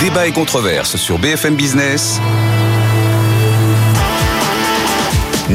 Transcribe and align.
Débat 0.00 0.28
et 0.28 0.32
controverse 0.32 0.94
sur 0.94 1.18
BFM 1.18 1.56
Business. 1.56 2.20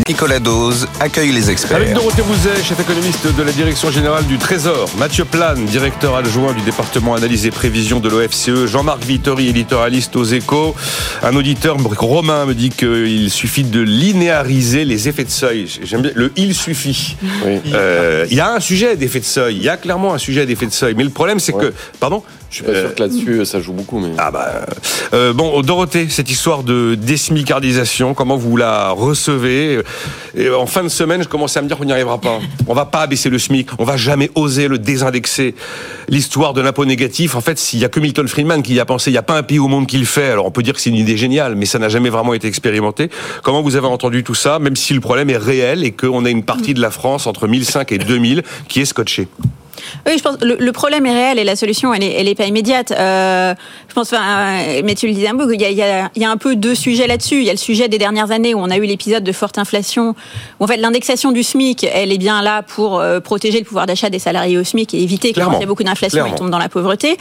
Nicolas 0.06 0.40
Dose 0.40 0.90
accueille 1.00 1.32
les 1.32 1.50
experts. 1.50 1.78
Avec 1.78 1.94
Dorothée 1.94 2.24
Bouzet, 2.24 2.62
chef 2.62 2.78
économiste 2.78 3.34
de 3.34 3.42
la 3.42 3.54
direction 3.54 3.90
générale 3.90 4.26
du 4.26 4.38
Trésor, 4.38 4.90
Mathieu 4.98 5.24
Plane, 5.24 5.64
directeur 5.66 6.18
adjoint 6.18 6.52
du 6.52 6.62
département 6.62 7.16
analyse 7.16 7.46
et 7.46 7.52
prévision 7.52 8.02
de 8.02 8.10
l'OFCE, 8.10 8.66
Jean-Marc 8.66 9.06
Vittori, 9.06 9.48
éditorialiste 9.48 10.18
aux 10.18 10.26
échos. 10.26 10.76
Un 11.22 11.36
auditeur, 11.38 11.78
Romain, 11.78 12.46
me 12.46 12.54
dit 12.54 12.70
qu'il 12.70 13.32
suffit 13.32 13.64
de 13.64 13.80
linéariser 13.80 14.84
les 14.84 15.08
effets 15.08 15.24
de 15.24 15.30
seuil. 15.30 15.68
J'aime 15.84 16.02
bien 16.02 16.12
le 16.16 16.34
il 16.36 16.54
suffit. 16.54 17.16
Euh, 17.74 18.26
il 18.30 18.36
y 18.36 18.42
a 18.42 18.52
un 18.52 18.60
sujet 18.60 18.98
d'effet 18.98 19.22
de 19.22 19.26
seuil, 19.26 19.56
il 19.56 19.64
y 19.64 19.70
a 19.70 19.78
clairement 19.78 20.14
un 20.14 20.18
sujet 20.18 20.46
d'effet 20.46 20.66
de 20.66 20.74
seuil. 20.74 20.96
Mais 20.98 21.06
le 21.06 21.12
problème, 21.12 21.40
c'est 21.40 21.54
que. 21.54 21.72
Pardon 22.00 22.24
je 22.54 22.58
suis 22.58 22.66
pas 22.66 22.80
sûr 22.80 22.94
que 22.94 23.02
là-dessus 23.02 23.46
ça 23.46 23.60
joue 23.60 23.74
beaucoup, 23.74 24.00
mais. 24.00 24.12
Ah 24.20 24.30
bah. 24.30 24.66
Euh, 25.14 25.34
bon, 25.34 25.62
Dorothée, 25.62 26.08
cette 26.10 26.30
histoire 26.30 26.64
de 26.64 26.94
désmicardisation, 26.94 28.14
comment 28.14 28.38
vous 28.38 28.56
la 28.58 28.92
recevez? 28.92 29.80
Et 30.38 30.50
En 30.52 30.68
fin 30.68 30.84
de 30.84 30.90
semaine, 30.90 31.24
je 31.24 31.28
commençais 31.28 31.58
à 31.58 31.62
me 31.64 31.68
dire 31.68 31.78
qu'on 31.78 31.86
n'y 31.86 31.92
arrivera 31.92 32.22
pas. 32.22 32.40
On 32.68 32.76
va 32.76 32.86
pas 32.86 33.02
abaisser 33.02 33.32
le 33.32 33.40
SMIC, 33.40 33.70
on 33.80 33.86
va 33.86 33.98
jamais 33.98 34.30
oser 34.36 34.68
le 34.68 34.78
désindexer. 34.78 35.56
L'histoire 36.10 36.54
de 36.54 36.62
l'impôt 36.62 36.86
négatif, 36.86 37.36
en 37.36 37.42
fait, 37.42 37.58
s'il 37.58 37.80
y 37.80 37.86
a 37.86 37.90
que 37.90 38.00
Milton 38.00 38.28
Friedman 38.28 38.62
qui 38.62 38.76
y 38.76 38.80
a 38.80 38.86
pensé, 38.86 39.10
il 39.10 39.14
n'y 39.14 39.18
a 39.18 39.24
pas 39.24 39.38
un 39.38 39.44
pays 39.44 39.60
au 39.60 39.68
monde 39.68 39.88
qui 39.88 39.98
le 39.98 40.06
fait. 40.06 40.30
Alors 40.30 40.46
on 40.46 40.52
peut 40.52 40.64
dire 40.64 40.76
que 40.76 40.80
c'est 40.82 40.92
une 40.92 40.96
idée 40.96 41.18
géniale, 41.18 41.56
mais 41.56 41.66
ça 41.66 41.80
n'a 41.80 41.90
jamais 41.90 42.10
vraiment 42.12 42.36
été 42.36 42.48
expérimenté. 42.48 43.10
Comment 43.42 43.64
vous 43.64 43.76
avez 43.76 43.88
entendu 43.88 44.24
tout 44.24 44.36
ça, 44.36 44.60
même 44.60 44.76
si 44.76 44.94
le 44.94 45.00
problème 45.02 45.32
est 45.32 45.38
réel 45.38 45.84
et 45.84 45.92
qu'on 45.92 46.24
a 46.24 46.30
une 46.30 46.44
partie 46.44 46.76
de 46.76 46.82
la 46.82 46.92
France 46.92 47.26
entre 47.26 47.48
1005 47.48 47.92
et 47.92 47.98
2000 47.98 48.44
qui 48.68 48.82
est 48.82 48.86
scotchée? 48.86 49.28
Oui, 50.06 50.14
je 50.18 50.24
pense 50.24 50.38
le, 50.42 50.56
le 50.60 50.72
problème 50.72 51.06
est 51.06 51.14
réel 51.14 51.40
et 51.40 51.44
la 51.44 51.56
solution, 51.56 51.94
elle 51.94 52.04
est, 52.04 52.14
elle 52.14 52.28
est 52.28 52.36
pas 52.36 52.46
immédiate. 52.46 52.92
Euh, 52.92 53.54
je 53.88 53.94
pense, 53.94 54.14
enfin, 54.14 54.58
mais 54.84 54.96
tu 54.96 55.08
le 55.08 55.14
disais 55.14 55.28
un 55.28 55.36
peu, 55.36 55.54
il 55.54 55.62
y 55.62 55.66
a, 55.66 55.70
il 55.70 55.78
y 55.78 55.84
a, 55.84 56.10
il 56.16 56.22
y 56.22 56.26
a 56.26 56.32
un 56.32 56.38
peu 56.38 56.56
deux 56.56 56.76
sujets 56.76 57.08
là-dessus. 57.08 57.38
Il 57.38 57.44
y 57.44 57.50
a 57.50 57.54
le 57.54 57.58
sujet 57.58 57.88
des 57.88 57.98
dernières 57.98 58.32
années 58.32 58.54
où 58.54 58.60
on 58.60 58.70
a 58.70 58.78
eu 58.78 58.84
l'épisode 58.84 59.24
de 59.24 59.32
forte 59.32 59.58
inflation. 59.58 60.16
Où 60.60 60.64
en 60.64 60.68
fait, 60.68 60.78
l'indexation 60.78 61.32
du 61.32 61.44
SMIC, 61.44 61.86
elle 61.92 62.12
est 62.12 62.18
bien 62.18 62.42
là 62.42 62.62
pour 62.64 63.00
euh, 63.00 63.20
protéger 63.20 63.60
le 63.60 63.66
pouvoir 63.66 63.86
d'achat 63.86 64.10
des 64.10 64.20
salariés 64.20 64.58
au 64.58 64.64
SMIC 64.64 64.94
et 64.94 65.02
éviter 65.02 65.34
qu'il 65.34 65.44
y 65.44 65.64
ait 65.64 65.66
beaucoup 65.66 65.84
d'inflation 65.84 66.26
qu'ils 66.26 66.36
tombent 66.36 66.50
dans 66.50 66.60
la 66.60 66.70
pauvreté. 66.70 67.18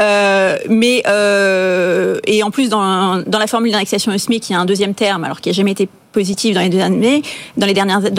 Euh, 0.00 0.56
mais 0.68 1.02
euh, 1.06 2.18
et 2.26 2.42
en 2.42 2.50
plus, 2.50 2.68
dans, 2.68 3.22
dans 3.26 3.38
la 3.38 3.46
formule 3.46 3.72
d'indexation 3.72 4.12
au 4.12 4.18
SMIC, 4.18 4.50
il 4.50 4.52
y 4.52 4.56
a 4.56 4.60
un 4.60 4.64
deuxième 4.64 4.94
terme, 4.94 5.24
alors 5.24 5.40
qui 5.40 5.48
n'a 5.48 5.52
jamais 5.52 5.72
été 5.72 5.88
dans 6.54 6.62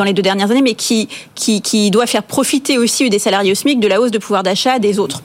les 0.04 0.14
deux 0.14 0.22
dernières, 0.22 0.52
années, 0.52 0.62
mais 0.62 0.74
qui, 0.74 1.08
qui, 1.36 1.62
qui 1.62 1.92
doit 1.92 2.08
faire 2.08 2.24
profiter 2.24 2.78
aussi 2.78 3.10
des 3.10 3.20
salariés 3.20 3.52
au 3.52 3.56
SMIC 3.56 3.80
de 3.80 3.88
la 3.88 4.02
hausse 4.02 4.12
de 4.12 4.18
pouvoir 4.18 4.44
d'achat 4.44 4.80
des 4.80 5.00
autres. 5.00 5.22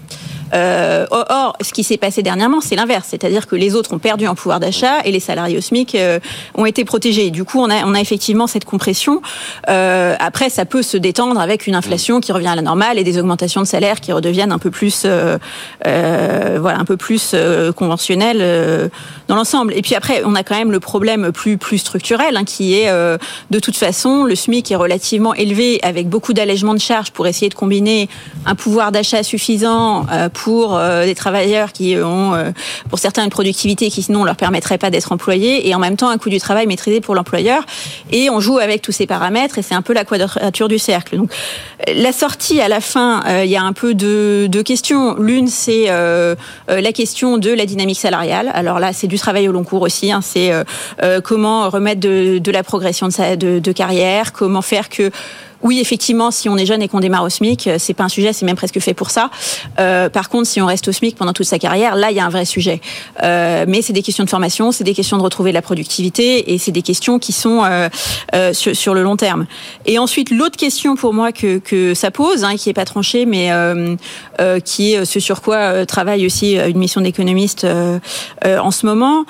Euh, 0.54 1.06
or, 1.10 1.56
ce 1.60 1.72
qui 1.72 1.84
s'est 1.84 1.96
passé 1.96 2.22
dernièrement, 2.22 2.60
c'est 2.60 2.76
l'inverse, 2.76 3.08
c'est-à-dire 3.10 3.46
que 3.46 3.56
les 3.56 3.74
autres 3.74 3.92
ont 3.92 3.98
perdu 3.98 4.26
en 4.26 4.34
pouvoir 4.34 4.60
d'achat 4.60 5.00
et 5.04 5.12
les 5.12 5.20
salariés 5.20 5.56
au 5.56 5.60
SMIC 5.60 5.94
euh, 5.94 6.18
ont 6.54 6.66
été 6.66 6.84
protégés. 6.84 7.30
Du 7.30 7.44
coup, 7.44 7.60
on 7.60 7.70
a, 7.70 7.84
on 7.84 7.94
a 7.94 8.00
effectivement 8.00 8.46
cette 8.46 8.64
compression. 8.64 9.22
Euh, 9.68 10.14
après, 10.18 10.50
ça 10.50 10.64
peut 10.64 10.82
se 10.82 10.96
détendre 10.96 11.40
avec 11.40 11.66
une 11.66 11.74
inflation 11.74 12.20
qui 12.20 12.32
revient 12.32 12.48
à 12.48 12.56
la 12.56 12.62
normale 12.62 12.98
et 12.98 13.04
des 13.04 13.18
augmentations 13.18 13.60
de 13.60 13.66
salaire 13.66 14.00
qui 14.00 14.12
redeviennent 14.12 14.52
un 14.52 14.58
peu 14.58 14.70
plus, 14.70 15.02
euh, 15.04 15.38
euh, 15.86 16.58
voilà, 16.60 16.78
un 16.78 16.84
peu 16.84 16.96
plus 16.96 17.32
euh, 17.34 17.72
conventionnelles 17.72 18.90
dans 19.28 19.36
l'ensemble. 19.36 19.72
Et 19.74 19.82
puis 19.82 19.94
après, 19.94 20.22
on 20.24 20.34
a 20.34 20.42
quand 20.42 20.56
même 20.56 20.72
le 20.72 20.80
problème 20.80 21.32
plus 21.32 21.56
plus 21.56 21.78
structurel, 21.78 22.36
hein, 22.36 22.44
qui 22.44 22.74
est 22.74 22.90
de 23.50 23.58
toute 23.58 23.76
façon 23.76 24.24
le 24.24 24.34
SMIC 24.34 24.70
est 24.72 24.76
relativement 24.76 25.34
élevé 25.34 25.78
avec 25.82 26.08
beaucoup 26.08 26.32
d'allègements 26.32 26.74
de 26.74 26.80
charges 26.80 27.10
pour 27.10 27.26
essayer 27.26 27.48
de 27.48 27.54
combiner 27.54 28.08
un 28.46 28.54
pouvoir 28.54 28.92
d'achat 28.92 29.22
suffisant 29.22 30.06
pour 30.32 30.41
euh, 30.50 31.04
des 31.04 31.14
travailleurs 31.14 31.72
qui 31.72 31.96
ont, 31.96 32.34
euh, 32.34 32.50
pour 32.88 32.98
certains, 32.98 33.24
une 33.24 33.30
productivité 33.30 33.90
qui 33.90 34.02
sinon 34.02 34.24
leur 34.24 34.36
permettrait 34.36 34.78
pas 34.78 34.90
d'être 34.90 35.12
employés, 35.12 35.68
et 35.68 35.74
en 35.74 35.78
même 35.78 35.96
temps 35.96 36.08
un 36.08 36.18
coût 36.18 36.30
du 36.30 36.38
travail 36.38 36.66
maîtrisé 36.66 37.00
pour 37.00 37.14
l'employeur. 37.14 37.64
Et 38.10 38.30
on 38.30 38.40
joue 38.40 38.58
avec 38.58 38.82
tous 38.82 38.92
ces 38.92 39.06
paramètres, 39.06 39.58
et 39.58 39.62
c'est 39.62 39.74
un 39.74 39.82
peu 39.82 39.92
la 39.92 40.04
quadrature 40.04 40.68
du 40.68 40.78
cercle. 40.78 41.16
Donc, 41.16 41.30
la 41.86 42.12
sortie 42.12 42.60
à 42.60 42.68
la 42.68 42.80
fin, 42.80 43.22
euh, 43.26 43.44
il 43.44 43.50
y 43.50 43.56
a 43.56 43.62
un 43.62 43.72
peu 43.72 43.94
de, 43.94 44.46
de 44.48 44.62
questions. 44.62 45.16
L'une, 45.18 45.48
c'est 45.48 45.86
la 45.88 46.92
question 46.92 47.38
de 47.38 47.50
la 47.50 47.66
dynamique 47.66 47.98
salariale. 47.98 48.50
Alors 48.54 48.78
là, 48.78 48.92
c'est 48.92 49.06
du 49.06 49.18
travail 49.18 49.48
au 49.48 49.52
long 49.52 49.64
cours 49.64 49.82
aussi. 49.82 50.12
Hein. 50.12 50.20
C'est 50.22 50.52
comment 51.24 51.68
remettre 51.68 52.00
de, 52.00 52.38
de, 52.38 52.52
la 52.52 52.62
progression 52.62 53.08
de, 53.08 53.12
sa, 53.12 53.36
de, 53.36 53.58
de 53.58 53.72
carrière, 53.72 54.32
comment 54.32 54.62
faire 54.62 54.88
que 54.88 55.10
oui, 55.62 55.78
effectivement, 55.80 56.30
si 56.30 56.48
on 56.48 56.56
est 56.56 56.66
jeune 56.66 56.82
et 56.82 56.88
qu'on 56.88 57.00
démarre 57.00 57.24
au 57.24 57.28
SMIC, 57.28 57.66
euh, 57.66 57.76
c'est 57.78 57.94
pas 57.94 58.04
un 58.04 58.08
sujet, 58.08 58.32
c'est 58.32 58.44
même 58.44 58.56
presque 58.56 58.80
fait 58.80 58.94
pour 58.94 59.10
ça. 59.10 59.30
Euh, 59.78 60.08
par 60.08 60.28
contre, 60.28 60.48
si 60.48 60.60
on 60.60 60.66
reste 60.66 60.88
au 60.88 60.92
SMIC 60.92 61.16
pendant 61.16 61.32
toute 61.32 61.46
sa 61.46 61.58
carrière, 61.58 61.94
là, 61.94 62.10
il 62.10 62.16
y 62.16 62.20
a 62.20 62.26
un 62.26 62.30
vrai 62.30 62.44
sujet. 62.44 62.80
Euh, 63.22 63.64
mais 63.68 63.82
c'est 63.82 63.92
des 63.92 64.02
questions 64.02 64.24
de 64.24 64.30
formation, 64.30 64.72
c'est 64.72 64.84
des 64.84 64.94
questions 64.94 65.18
de 65.18 65.22
retrouver 65.22 65.52
la 65.52 65.62
productivité, 65.62 66.52
et 66.52 66.58
c'est 66.58 66.72
des 66.72 66.82
questions 66.82 67.18
qui 67.18 67.32
sont 67.32 67.62
euh, 67.64 68.52
sur, 68.52 68.94
le 68.94 69.02
long 69.02 69.16
terme. 69.16 69.46
Et 69.86 69.98
ensuite, 69.98 70.30
l'autre 70.30 70.56
question 70.56 70.96
pour 70.96 71.14
moi 71.14 71.32
que, 71.32 71.94
ça 71.94 72.10
pose, 72.10 72.44
hein, 72.44 72.56
qui 72.56 72.68
est 72.68 72.74
pas 72.74 72.84
tranchée, 72.84 73.26
mais 73.26 73.50
qui 74.64 74.92
est 74.92 75.04
ce 75.04 75.20
sur 75.20 75.42
quoi 75.42 75.86
travaille 75.86 76.26
aussi 76.26 76.56
une 76.56 76.78
mission 76.78 77.00
d'économistes 77.00 77.66
en 78.44 78.70
ce 78.70 78.86
moment, 78.86 79.24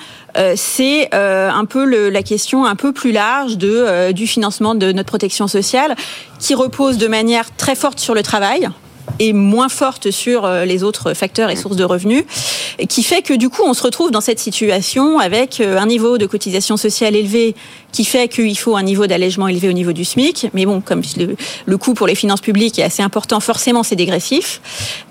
c'est 0.55 1.13
un 1.13 1.65
peu 1.65 1.85
le, 1.85 2.09
la 2.09 2.23
question 2.23 2.65
un 2.65 2.75
peu 2.75 2.91
plus 2.91 3.11
large 3.11 3.57
de 3.57 4.11
du 4.11 4.27
financement 4.27 4.75
de 4.75 4.91
notre 4.91 5.09
protection 5.09 5.47
sociale 5.47 5.95
qui 6.39 6.55
repose 6.55 6.97
de 6.97 7.07
manière 7.07 7.55
très 7.55 7.75
forte 7.75 7.99
sur 7.99 8.15
le 8.15 8.23
travail 8.23 8.69
et 9.19 9.33
moins 9.33 9.69
forte 9.69 10.11
sur 10.11 10.45
euh, 10.45 10.65
les 10.65 10.83
autres 10.83 11.13
facteurs 11.13 11.49
et 11.49 11.55
sources 11.55 11.75
de 11.75 11.83
revenus, 11.83 12.23
et 12.79 12.87
qui 12.87 13.03
fait 13.03 13.21
que 13.21 13.33
du 13.33 13.49
coup 13.49 13.61
on 13.65 13.73
se 13.73 13.83
retrouve 13.83 14.11
dans 14.11 14.21
cette 14.21 14.39
situation 14.39 15.19
avec 15.19 15.59
euh, 15.59 15.77
un 15.77 15.85
niveau 15.85 16.17
de 16.17 16.25
cotisation 16.25 16.77
sociale 16.77 17.15
élevé 17.15 17.55
qui 17.91 18.05
fait 18.05 18.27
qu'il 18.27 18.57
faut 18.57 18.75
un 18.75 18.83
niveau 18.83 19.05
d'allègement 19.05 19.47
élevé 19.47 19.69
au 19.69 19.73
niveau 19.73 19.93
du 19.93 20.03
SMIC. 20.03 20.47
Mais 20.53 20.65
bon, 20.65 20.81
comme 20.81 21.03
le, 21.15 21.35
le 21.65 21.77
coût 21.77 21.93
pour 21.93 22.07
les 22.07 22.15
finances 22.15 22.41
publiques 22.41 22.79
est 22.79 22.83
assez 22.83 23.03
important, 23.03 23.39
forcément 23.39 23.83
c'est 23.83 23.95
dégressif. 23.95 24.61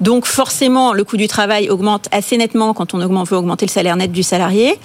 Donc 0.01 0.27
forcément 0.27 0.93
le 0.93 1.05
coût 1.05 1.17
du 1.17 1.29
travail 1.29 1.71
augmente 1.71 2.07
assez 2.11 2.37
nettement 2.37 2.75
quand 2.75 2.95
on 2.95 3.01
augmente, 3.01 3.29
veut 3.29 3.37
augmenter 3.37 3.67
le 3.67 3.71
salaire 3.71 3.97
net 3.97 4.11
du 4.11 4.23
salarié. 4.25 4.79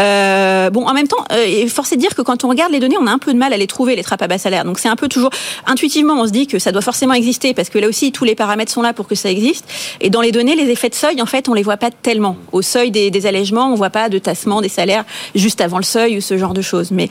Euh, 0.00 0.70
bon, 0.70 0.86
en 0.86 0.92
même 0.92 1.06
temps, 1.06 1.24
euh, 1.32 1.68
force 1.68 1.92
est 1.92 1.96
de 1.96 2.00
dire 2.00 2.14
que 2.14 2.22
quand 2.22 2.44
on 2.44 2.48
regarde 2.48 2.72
les 2.72 2.80
données, 2.80 2.96
on 3.00 3.06
a 3.06 3.12
un 3.12 3.18
peu 3.18 3.32
de 3.32 3.38
mal 3.38 3.52
à 3.52 3.56
les 3.56 3.66
trouver, 3.66 3.94
les 3.94 4.02
trappes 4.02 4.22
à 4.22 4.26
bas 4.26 4.38
salaire. 4.38 4.64
Donc 4.64 4.78
c'est 4.78 4.88
un 4.88 4.96
peu 4.96 5.08
toujours 5.08 5.30
intuitivement, 5.66 6.14
on 6.14 6.26
se 6.26 6.32
dit 6.32 6.46
que 6.46 6.58
ça 6.58 6.72
doit 6.72 6.82
forcément 6.82 7.14
exister 7.14 7.54
parce 7.54 7.68
que 7.68 7.78
là 7.78 7.86
aussi 7.88 8.10
tous 8.10 8.24
les 8.24 8.34
paramètres 8.34 8.72
sont 8.72 8.82
là 8.82 8.92
pour 8.92 9.06
que 9.06 9.14
ça 9.14 9.30
existe. 9.30 9.64
Et 10.00 10.10
dans 10.10 10.20
les 10.20 10.32
données, 10.32 10.56
les 10.56 10.70
effets 10.70 10.88
de 10.88 10.94
seuil, 10.94 11.22
en 11.22 11.26
fait, 11.26 11.48
on 11.48 11.54
les 11.54 11.62
voit 11.62 11.76
pas 11.76 11.90
tellement. 11.90 12.36
Au 12.52 12.62
seuil 12.62 12.90
des, 12.90 13.10
des 13.10 13.26
allègements, 13.26 13.70
on 13.72 13.74
voit 13.74 13.90
pas 13.90 14.08
de 14.08 14.18
tassement 14.18 14.60
des 14.60 14.68
salaires 14.68 15.04
juste 15.34 15.60
avant 15.60 15.78
le 15.78 15.84
seuil 15.84 16.18
ou 16.18 16.20
ce 16.20 16.36
genre 16.38 16.54
de 16.54 16.62
choses. 16.62 16.90
Mais 16.90 17.08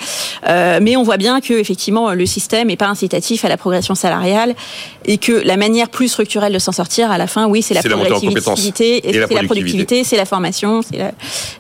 euh, 0.48 0.80
mais 0.82 0.98
on 0.98 1.04
voit 1.04 1.18
bien 1.18 1.40
que 1.40 1.54
effectivement 1.54 2.12
le 2.12 2.26
système 2.26 2.70
est 2.70 2.76
pas 2.76 2.88
incitatif 2.88 3.46
à 3.46 3.50
la 3.50 3.58
progression 3.58 3.96
salariale 3.96 4.56
et 5.06 5.18
que 5.18 5.32
la 5.32 5.58
manière 5.58 5.90
plus 5.90 6.10
structurelle 6.10 6.54
de 6.54 6.60
s'en 6.60 6.72
sortir 6.72 7.12
à 7.12 7.18
la 7.18 7.28
fin, 7.28 7.48
oui, 7.48 7.62
c'est 7.62 7.74
la 7.74 7.82
c'est 7.82 7.90
la, 7.90 7.96
la 7.96 9.44
productivité, 9.44 10.04
c'est 10.04 10.18
la 10.18 10.26
formation, 10.26 10.82
c'est 10.82 10.98
la 10.98 11.12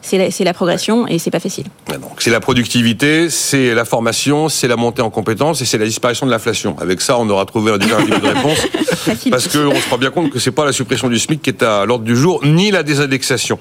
c'est 0.02 0.18
la, 0.18 0.46
la 0.46 0.54
progression 0.54 1.08
et 1.14 1.20
c'est 1.20 1.30
pas 1.30 1.40
facile. 1.40 1.66
C'est 2.18 2.32
la 2.32 2.40
productivité, 2.40 3.30
c'est 3.30 3.76
la 3.76 3.86
formation, 3.86 4.50
c'est 4.50 4.68
la 4.68 4.76
montée 4.76 5.04
en 5.04 5.12
compétences 5.12 5.62
et 5.62 5.66
c'est 5.66 5.78
la 5.78 5.86
disparition 5.86 6.26
de 6.26 6.32
l'inflation. 6.32 6.76
Avec 6.80 7.02
ça, 7.02 7.20
on 7.20 7.30
aura 7.30 7.46
trouvé 7.46 7.72
un 7.72 7.78
déjà 7.78 8.02
niveau 8.02 8.18
de 8.18 8.28
réponse. 8.28 8.58
parce 9.30 9.48
qu'on 9.48 9.76
se 9.76 9.90
rend 9.90 10.00
bien 10.00 10.10
compte 10.10 10.32
que 10.32 10.40
c'est 10.40 10.52
pas 10.52 10.66
la 10.66 10.72
suppression 10.72 11.10
du 11.10 11.20
SMIC 11.20 11.42
qui 11.42 11.52
est 11.52 11.62
à 11.62 11.86
l'ordre 11.86 12.04
du 12.04 12.16
jour, 12.16 12.40
ni 12.44 12.72
la 12.72 12.82
désindexation. 12.82 13.60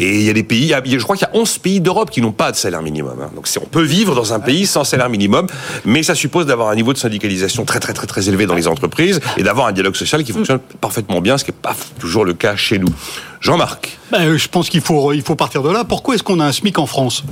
Et 0.00 0.16
il 0.16 0.22
y 0.22 0.30
a 0.30 0.32
des 0.32 0.44
pays, 0.44 0.74
je 0.86 1.02
crois 1.02 1.16
qu'il 1.16 1.28
y 1.30 1.36
a 1.36 1.38
11 1.38 1.58
pays 1.58 1.80
d'Europe 1.82 2.10
qui 2.10 2.22
n'ont 2.22 2.32
pas 2.32 2.52
de 2.52 2.56
salaire 2.56 2.80
minimum. 2.80 3.18
Hein. 3.20 3.30
Donc 3.34 3.46
on 3.60 3.66
peut 3.66 3.82
vivre 3.82 4.14
dans 4.14 4.32
un 4.32 4.40
pays 4.40 4.66
sans 4.66 4.84
salaire 4.84 5.10
minimum, 5.10 5.46
mais 5.84 6.02
ça 6.02 6.14
suppose 6.14 6.46
d'avoir 6.46 6.70
un 6.70 6.74
niveau 6.74 6.94
de 6.94 6.98
syndicalisation 6.98 7.66
très 7.66 7.80
très 7.80 7.92
très 7.92 8.06
très 8.06 8.30
élevé 8.30 8.46
dans 8.46 8.54
les 8.54 8.66
entreprises 8.66 9.20
et 9.36 9.42
d'avoir 9.42 9.66
un 9.66 9.72
dialogue 9.72 9.96
social 9.96 10.24
qui 10.24 10.32
fonctionne 10.32 10.60
parfaitement 10.80 11.20
bien, 11.20 11.36
ce 11.36 11.44
qui 11.44 11.50
n'est 11.50 11.58
pas 11.60 11.76
toujours 11.98 12.24
le 12.24 12.32
cas 12.32 12.56
chez 12.56 12.78
nous. 12.78 12.88
Jean-Marc. 13.44 13.98
Ben, 14.10 14.38
je 14.38 14.48
pense 14.48 14.70
qu'il 14.70 14.80
faut, 14.80 15.12
il 15.12 15.20
faut 15.20 15.34
partir 15.34 15.62
de 15.62 15.68
là. 15.68 15.84
Pourquoi 15.84 16.14
est-ce 16.14 16.22
qu'on 16.22 16.40
a 16.40 16.46
un 16.46 16.52
SMIC 16.52 16.78
en 16.78 16.86
France? 16.86 17.24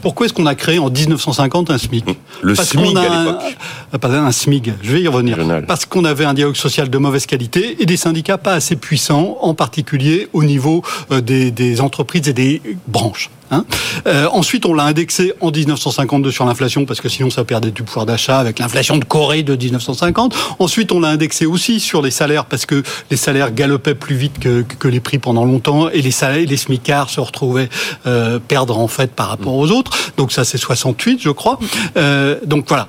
Pourquoi 0.00 0.26
est-ce 0.26 0.34
qu'on 0.34 0.46
a 0.46 0.56
créé 0.56 0.80
en 0.80 0.90
1950 0.90 1.70
un 1.70 1.78
SMIC? 1.78 2.04
Le 2.42 2.56
SMIC 2.56 2.96
à 2.96 3.24
l'époque. 3.24 3.56
Un, 3.92 3.98
pas 3.98 4.08
un 4.08 4.32
SMIC, 4.32 4.70
je 4.82 4.92
vais 4.92 5.02
y 5.02 5.08
revenir. 5.08 5.38
Parce 5.68 5.86
qu'on 5.86 6.04
avait 6.04 6.24
un 6.24 6.34
dialogue 6.34 6.56
social 6.56 6.90
de 6.90 6.98
mauvaise 6.98 7.26
qualité 7.26 7.76
et 7.80 7.86
des 7.86 7.96
syndicats 7.96 8.38
pas 8.38 8.54
assez 8.54 8.74
puissants, 8.74 9.38
en 9.40 9.54
particulier 9.54 10.28
au 10.32 10.42
niveau 10.42 10.82
euh, 11.12 11.20
des, 11.20 11.52
des 11.52 11.80
entreprises 11.80 12.26
et 12.26 12.32
des 12.32 12.60
branches. 12.88 13.30
Hein 13.52 13.64
euh, 14.06 14.26
ensuite, 14.32 14.66
on 14.66 14.74
l'a 14.74 14.84
indexé 14.84 15.34
en 15.40 15.50
1952 15.50 16.30
sur 16.30 16.44
l'inflation 16.44 16.86
parce 16.86 17.00
que 17.00 17.08
sinon 17.08 17.30
ça 17.30 17.44
perdait 17.44 17.70
du 17.70 17.82
pouvoir 17.82 18.06
d'achat 18.06 18.38
avec 18.38 18.58
l'inflation 18.58 18.96
de 18.96 19.04
Corée 19.04 19.42
de 19.42 19.54
1950. 19.54 20.34
Ensuite, 20.58 20.90
on 20.90 21.00
l'a 21.00 21.08
indexé 21.08 21.46
aussi 21.46 21.78
sur 21.78 22.02
les 22.02 22.10
salaires 22.10 22.46
parce 22.46 22.66
que 22.66 22.82
les 23.10 23.16
salaires 23.16 23.52
galopaient 23.52 23.94
plus 23.94 24.16
vite 24.16 24.38
que, 24.38 24.62
que 24.62 24.88
les 24.88 25.00
prix 25.00 25.18
pendant 25.18 25.44
longtemps 25.44 25.90
et 25.90 26.00
les 26.00 26.10
salaires, 26.10 26.46
les 26.48 26.56
smicards 26.56 27.10
se 27.10 27.20
retrouvaient 27.20 27.68
euh, 28.06 28.38
perdre 28.38 28.78
en 28.78 28.88
fait 28.88 29.12
par 29.12 29.28
rapport 29.28 29.54
aux 29.54 29.70
autres. 29.70 29.92
Donc 30.16 30.32
ça, 30.32 30.44
c'est 30.44 30.58
68, 30.58 31.20
je 31.22 31.30
crois. 31.30 31.58
Euh, 31.96 32.36
donc 32.46 32.66
voilà 32.68 32.88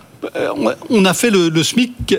on 0.89 1.05
a 1.05 1.13
fait 1.13 1.29
le, 1.29 1.63
SMIC 1.63 2.17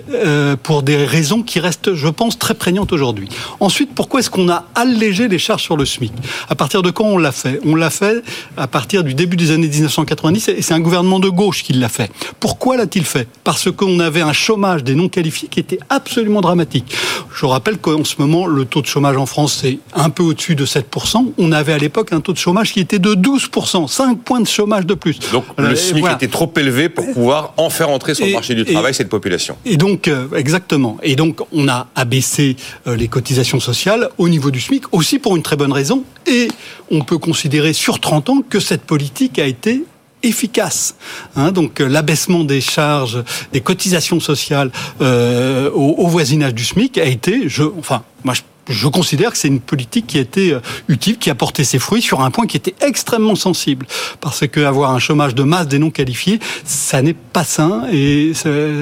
pour 0.63 0.83
des 0.83 1.05
raisons 1.05 1.43
qui 1.43 1.61
restent, 1.61 1.95
je 1.95 2.09
pense, 2.09 2.39
très 2.39 2.55
prégnantes 2.55 2.93
aujourd'hui. 2.93 3.29
Ensuite, 3.61 3.91
pourquoi 3.95 4.21
est-ce 4.21 4.31
qu'on 4.31 4.49
a 4.49 4.65
allégé 4.75 5.29
les 5.29 5.39
charges 5.39 5.63
sur 5.63 5.77
le 5.77 5.85
SMIC? 5.85 6.13
À 6.49 6.55
partir 6.55 6.83
de 6.83 6.91
quand 6.91 7.05
on 7.05 7.19
l'a 7.19 7.33
fait? 7.33 7.61
On 7.65 7.75
l'a 7.75 7.91
fait 7.91 8.23
à 8.57 8.67
partir 8.67 9.05
du 9.05 9.15
début 9.15 9.37
des 9.37 9.51
années 9.51 9.69
1990 9.69 10.49
et 10.49 10.63
c'est 10.63 10.75
un 10.75 10.81
gouvernement 10.81 11.21
de 11.21 11.29
gauche 11.29 11.63
qui 11.63 11.73
l'a 11.73 11.89
fait. 11.89 12.11
Pourquoi 12.41 12.77
l'a-t-il 12.77 13.05
fait? 13.05 13.29
Parce 13.45 13.71
qu'on 13.71 14.01
avait 14.01 14.21
un 14.23 14.33
chômage 14.33 14.85
des 14.85 14.95
non 14.95 15.09
qualifiés 15.09 15.49
qui 15.49 15.61
était 15.61 15.79
absolument 15.91 16.41
dramatique. 16.41 16.95
Je 17.35 17.47
rappelle 17.47 17.79
qu'en 17.79 18.05
ce 18.05 18.15
moment, 18.19 18.47
le 18.47 18.65
taux 18.65 18.81
de 18.81 18.87
chômage 18.87 19.17
en 19.17 19.27
France 19.27 19.65
est 19.65 19.79
un 19.95 20.11
peu 20.11 20.23
au-dessus 20.23 20.55
de 20.55 20.67
7%. 20.67 21.33
On 21.39 21.53
avait 21.53 21.73
à 21.73 21.79
l'époque 21.79 22.13
un 22.13 22.21
taux 22.21 22.33
de 22.33 22.39
chômage 22.39 22.73
qui 22.73 22.81
était 22.81 22.99
de 22.99 23.15
12%, 23.15 23.89
5 23.89 24.19
points 24.21 24.41
de 24.41 24.47
chômage 24.47 24.87
de 24.87 24.95
plus. 24.95 25.19
Donc 25.33 25.45
le 25.59 25.75
SMIC 25.75 26.05
était 26.15 26.29
trop 26.29 26.53
élevé 26.57 26.89
pour 26.89 27.05
pouvoir 27.13 27.55
en 27.57 27.71
faire 27.71 27.91
entrer 27.95 28.15
sur 28.15 28.27
le 28.27 28.33
marché 28.33 28.55
du 28.55 28.65
travail 28.65 28.95
cette 28.95 29.09
population. 29.09 29.57
Et 29.65 29.77
donc, 29.77 30.09
euh, 30.09 30.27
exactement. 30.37 30.99
Et 31.03 31.17
donc, 31.17 31.41
on 31.53 31.69
a 31.69 31.89
abaissé 31.95 32.57
euh, 32.87 32.97
les 32.97 33.09
cotisations 33.09 33.61
sociales 33.61 34.09
au 34.19 34.29
niveau 34.29 34.51
du 34.51 34.61
SMIC, 34.61 34.93
aussi 34.93 35.19
pour 35.19 35.37
une 35.37 35.43
très 35.43 35.57
bonne 35.57 35.73
raison. 35.73 36.05
Et 36.27 36.49
on 36.91 37.03
peut 37.03 37.19
considérer 37.19 37.73
sur 37.73 38.01
30 38.01 38.31
ans 38.31 38.43
que 38.49 38.61
cette 38.61 38.83
politique 38.83 39.39
a 39.39 39.47
été 39.47 39.85
efficace. 40.25 40.97
Hein, 41.37 41.53
donc 41.53 41.81
euh, 41.81 41.87
l'abaissement 41.87 42.45
des 42.45 42.61
charges, 42.61 43.23
des 43.53 43.61
cotisations 43.61 44.21
sociales 44.21 44.71
euh, 45.01 45.71
au, 45.71 46.07
voisinage 46.07 46.55
du 46.55 46.65
SMIC 46.65 46.99
a 46.99 47.05
été, 47.05 47.49
je, 47.49 47.63
enfin, 47.79 48.03
moi 48.25 48.35
je 48.35 48.43
considère 48.89 49.33
que 49.33 49.39
c'est 49.39 49.49
une 49.49 49.61
politique 49.61 50.07
qui 50.07 50.19
a 50.19 50.21
été 50.21 50.53
euh, 50.53 50.61
utile, 50.89 51.19
qui 51.19 51.31
a 51.31 51.35
porté 51.35 51.65
ses 51.65 51.79
fruits 51.79 52.03
sur 52.03 52.21
un 52.23 52.31
point 52.31 52.47
qui 52.47 52.57
était 52.57 52.75
extrêmement 52.81 53.35
sensible. 53.35 53.87
Parce 54.21 54.47
que 54.47 54.61
avoir 54.61 54.93
un 54.93 54.99
chômage 54.99 55.35
de 55.35 55.43
masse 55.43 55.69
des 55.69 55.79
non 55.79 55.91
qualifiés, 55.91 56.41
ça 56.65 57.03
n'est 57.03 57.15
pas 57.15 57.45
sain 57.45 57.87
et 57.93 58.33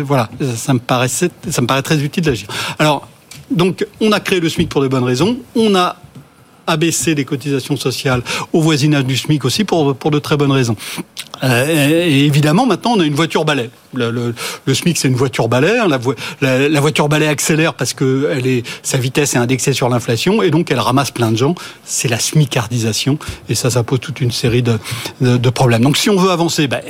voilà, 0.04 0.30
ça 0.56 0.72
me 0.74 0.78
paraît 0.78 1.82
très 1.82 2.02
utile 2.02 2.24
d'agir. 2.24 2.48
Alors, 2.78 3.08
donc, 3.50 3.86
on 4.00 4.12
a 4.12 4.20
créé 4.20 4.40
le 4.40 4.48
SMIC 4.48 4.68
pour 4.68 4.80
de 4.80 4.88
bonnes 4.88 5.04
raisons. 5.04 5.38
On 5.54 5.74
a 5.74 5.96
abaissé 6.66 7.14
les 7.14 7.24
cotisations 7.24 7.76
sociales 7.76 8.22
au 8.52 8.60
voisinage 8.60 9.04
du 9.04 9.16
SMIC 9.16 9.44
aussi 9.44 9.64
pour 9.64 9.94
de 9.94 10.18
très 10.18 10.36
bonnes 10.36 10.52
raisons. 10.52 10.76
Euh, 11.42 12.06
et 12.06 12.24
évidemment, 12.24 12.66
maintenant, 12.66 12.92
on 12.96 13.00
a 13.00 13.04
une 13.04 13.14
voiture 13.14 13.44
balai. 13.44 13.70
Le, 13.94 14.34
SMIC, 14.72 14.96
c'est 14.98 15.08
une 15.08 15.16
voiture 15.16 15.48
balai. 15.48 15.78
La, 16.40 16.80
voiture 16.80 17.08
balai 17.08 17.26
accélère 17.26 17.74
parce 17.74 17.92
que 17.94 18.30
elle 18.32 18.46
est, 18.46 18.66
sa 18.82 18.98
vitesse 18.98 19.34
est 19.34 19.38
indexée 19.38 19.72
sur 19.72 19.88
l'inflation 19.88 20.42
et 20.42 20.50
donc 20.50 20.70
elle 20.70 20.80
ramasse 20.80 21.10
plein 21.10 21.30
de 21.30 21.36
gens. 21.36 21.54
C'est 21.84 22.08
la 22.08 22.18
smicardisation 22.18 23.18
et 23.48 23.54
ça, 23.54 23.70
ça 23.70 23.82
pose 23.82 24.00
toute 24.00 24.20
une 24.20 24.32
série 24.32 24.62
de, 24.62 24.78
de, 25.20 25.50
problèmes. 25.50 25.82
Donc, 25.82 25.96
si 25.96 26.10
on 26.10 26.16
veut 26.16 26.30
avancer, 26.30 26.68
ben, 26.68 26.80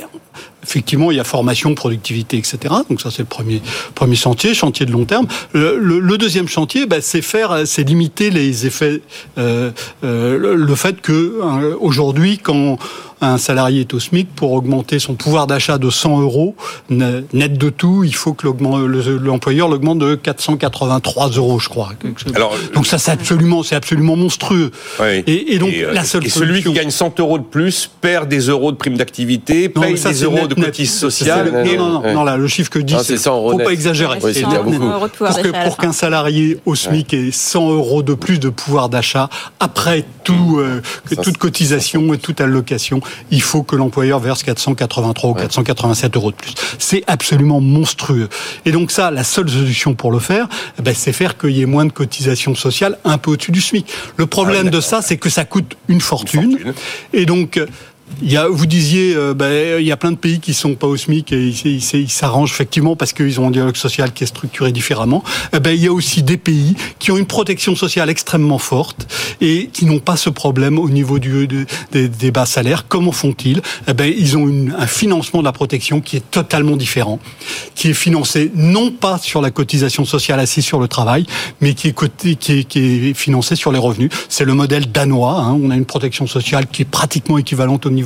effectivement, 0.63 1.11
il 1.11 1.17
y 1.17 1.19
a 1.19 1.23
formation, 1.23 1.75
productivité, 1.75 2.37
etc. 2.37 2.57
Donc 2.89 3.01
ça, 3.01 3.11
c'est 3.11 3.23
le 3.23 3.27
premier 3.27 3.61
premier 3.95 4.15
chantier, 4.15 4.53
chantier 4.53 4.85
de 4.85 4.91
long 4.91 5.05
terme. 5.05 5.27
Le, 5.53 6.17
deuxième 6.17 6.47
chantier, 6.47 6.85
ben, 6.85 7.01
c'est 7.01 7.21
faire, 7.21 7.63
c'est 7.65 7.83
limiter 7.83 8.29
les 8.29 8.65
effets, 8.65 9.01
euh, 9.37 9.71
euh, 10.03 10.55
le 10.55 10.75
fait 10.75 11.01
que 11.01 11.41
hein, 11.43 11.75
aujourd'hui, 11.79 12.37
quand 12.37 12.77
un 13.23 13.37
salarié 13.37 13.81
est 13.81 13.93
au 13.93 13.99
SMIC, 13.99 14.33
pour 14.35 14.51
augmenter 14.53 14.99
son 14.99 15.15
pouvoir 15.15 15.47
d'achat 15.47 15.77
de 15.77 15.89
100 15.89 16.21
euros, 16.21 16.55
net 16.89 17.57
de 17.57 17.69
tout, 17.69 18.03
il 18.03 18.15
faut 18.15 18.33
que 18.33 18.47
l'employeur 18.47 19.67
l'augmente 19.67 19.99
de 19.99 20.15
483 20.15 21.29
euros, 21.29 21.59
je 21.59 21.69
crois. 21.69 21.91
Alors, 22.35 22.55
donc 22.73 22.87
ça, 22.87 22.97
c'est 22.97 23.11
absolument, 23.11 23.63
c'est 23.63 23.75
absolument 23.75 24.15
monstrueux. 24.15 24.71
Et, 25.27 25.57
donc, 25.57 25.71
la 25.91 26.01
euh, 26.01 26.03
seule 26.03 26.25
et 26.25 26.29
celui 26.29 26.63
qui 26.63 26.73
gagne 26.73 26.89
100 26.89 27.19
euros 27.19 27.37
de 27.37 27.43
plus 27.43 27.89
perd 28.01 28.27
des 28.27 28.41
euros 28.41 28.71
de 28.71 28.77
prime 28.77 28.97
d'activité, 28.97 29.69
paye 29.69 29.95
des 29.95 30.23
euros 30.23 30.47
de 30.47 30.55
cotises 30.55 30.93
sociales. 30.93 31.63
Non, 31.77 32.01
non, 32.01 32.13
non, 32.13 32.23
là, 32.23 32.37
le 32.37 32.47
chiffre 32.47 32.69
que 32.69 32.79
ah, 32.93 33.03
c'est 33.03 33.17
faut 33.17 33.57
pas 33.57 33.71
exagérer. 33.71 34.19
pour 35.63 35.77
qu'un 35.77 35.93
salarié 35.93 36.57
au 36.65 36.75
SMIC 36.75 37.13
ait 37.13 37.31
100 37.31 37.71
euros 37.71 38.03
de 38.03 38.13
plus 38.13 38.39
de 38.39 38.49
pouvoir 38.49 38.89
d'achat 38.89 39.29
après 39.59 40.05
tout, 40.23 40.59
euh, 40.59 40.81
toute 41.23 41.37
cotisation 41.37 42.13
et 42.13 42.17
toute 42.17 42.41
allocation, 42.41 43.01
il 43.31 43.41
faut 43.41 43.63
que 43.63 43.75
l'employeur 43.75 44.19
verse 44.19 44.43
483 44.43 45.29
ou 45.29 45.33
487 45.33 46.15
euros 46.15 46.31
de 46.31 46.35
plus. 46.35 46.53
C'est 46.79 47.03
absolument 47.07 47.61
monstrueux. 47.61 48.29
Et 48.65 48.71
donc 48.71 48.91
ça, 48.91 49.11
la 49.11 49.23
seule 49.23 49.49
solution 49.49 49.93
pour 49.93 50.11
le 50.11 50.19
faire, 50.19 50.47
eh 50.79 50.81
ben, 50.81 50.93
c'est 50.95 51.13
faire 51.13 51.37
qu'il 51.37 51.51
y 51.51 51.61
ait 51.61 51.65
moins 51.65 51.85
de 51.85 51.91
cotisations 51.91 52.55
sociales 52.55 52.97
un 53.05 53.17
peu 53.17 53.31
au-dessus 53.31 53.51
du 53.51 53.61
SMIC. 53.61 53.91
Le 54.17 54.25
problème 54.25 54.67
ah 54.67 54.71
de 54.71 54.81
ça, 54.81 55.01
c'est 55.01 55.17
que 55.17 55.29
ça 55.29 55.45
coûte 55.45 55.75
une 55.87 56.01
fortune. 56.01 56.43
Une 56.43 56.51
fortune. 56.51 56.73
Et 57.13 57.25
donc, 57.25 57.59
il 58.21 58.31
y 58.31 58.37
a, 58.37 58.47
vous 58.47 58.65
disiez, 58.65 59.15
euh, 59.15 59.33
ben, 59.33 59.79
il 59.79 59.85
y 59.85 59.91
a 59.91 59.97
plein 59.97 60.11
de 60.11 60.17
pays 60.17 60.39
qui 60.39 60.53
sont 60.53 60.75
pas 60.75 60.87
au 60.87 60.95
SMIC 60.95 61.31
et 61.31 61.47
ils 61.47 62.09
s'arrangent 62.09 62.51
effectivement 62.51 62.95
parce 62.95 63.11
qu'ils 63.11 63.39
ont 63.39 63.47
un 63.47 63.51
dialogue 63.51 63.75
social 63.75 64.11
qui 64.13 64.23
est 64.23 64.27
structuré 64.27 64.71
différemment. 64.71 65.23
Eh 65.53 65.59
ben, 65.59 65.71
il 65.71 65.83
y 65.83 65.87
a 65.87 65.91
aussi 65.91 66.21
des 66.21 66.37
pays 66.37 66.75
qui 66.99 67.11
ont 67.11 67.17
une 67.17 67.25
protection 67.25 67.75
sociale 67.75 68.09
extrêmement 68.09 68.59
forte 68.59 69.07
et 69.41 69.69
qui 69.73 69.85
n'ont 69.85 69.99
pas 69.99 70.15
ce 70.15 70.29
problème 70.29 70.79
au 70.79 70.89
niveau 70.89 71.19
du, 71.19 71.47
des 71.91 72.31
bas 72.31 72.45
salaires. 72.45 72.87
Comment 72.87 73.11
font-ils? 73.11 73.61
Eh 73.87 73.93
ben, 73.93 74.13
Ils 74.15 74.37
ont 74.37 74.49
un 74.77 74.87
financement 74.87 75.39
de 75.39 75.45
la 75.45 75.51
protection 75.51 75.99
qui 75.99 76.17
est 76.17 76.31
totalement 76.31 76.77
différent, 76.77 77.19
qui 77.75 77.89
est 77.89 77.93
financé 77.93 78.51
non 78.55 78.91
pas 78.91 79.17
sur 79.17 79.41
la 79.41 79.51
cotisation 79.51 80.05
sociale 80.05 80.39
assise 80.39 80.65
sur 80.65 80.79
le 80.79 80.87
travail, 80.87 81.25
mais 81.61 81.73
qui 81.73 81.87
est, 81.87 82.25
est, 82.25 82.35
qui 82.35 83.09
est 83.09 83.13
financé 83.13 83.55
sur 83.55 83.71
les 83.71 83.79
revenus. 83.79 84.11
C'est 84.29 84.45
le 84.45 84.53
modèle 84.53 84.91
danois. 84.91 85.41
Hein. 85.41 85.59
On 85.61 85.71
a 85.71 85.75
une 85.75 85.85
protection 85.85 86.27
sociale 86.27 86.67
qui 86.67 86.83
est 86.83 86.85
pratiquement 86.89 87.37
équivalente 87.37 87.85
au 87.85 87.89
niveau 87.89 88.02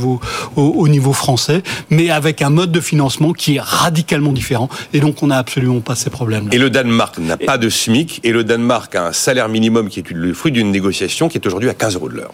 au, 0.56 0.88
niveau 0.88 1.14
français, 1.14 1.62
mais 1.90 2.10
avec 2.10 2.42
un 2.42 2.50
mode 2.50 2.72
de 2.72 2.80
financement 2.80 3.34
qui 3.34 3.56
est 3.56 3.62
radicalement 3.62 4.32
différent. 4.32 4.70
Et 4.94 5.00
donc, 5.00 5.24
on 5.24 5.28
n'a 5.28 5.38
absolument 5.38 5.80
pas 5.80 5.96
ces 5.96 6.10
problèmes-là. 6.10 6.54
Et 6.54 6.58
le 6.58 6.70
Danemark 6.70 7.18
n'a 7.18 7.38
pas 7.38 7.58
de 7.58 7.70
SMIC, 7.70 8.22
et 8.24 8.32
le 8.32 8.44
Danemark 8.44 8.94
a 8.96 9.08
un 9.08 9.14
salaire 9.14 9.50
minimum 9.50 9.90
qui 9.90 10.00
est 10.00 10.12
le 10.12 10.34
fruit 10.34 10.52
d'une 10.52 10.72
négociation 10.72 11.30
qui 11.30 11.38
est 11.38 11.46
aujourd'hui 11.46 11.70
à 11.70 11.74
15 11.74 11.96
euros 11.96 12.10
de 12.10 12.16
l'heure. 12.16 12.34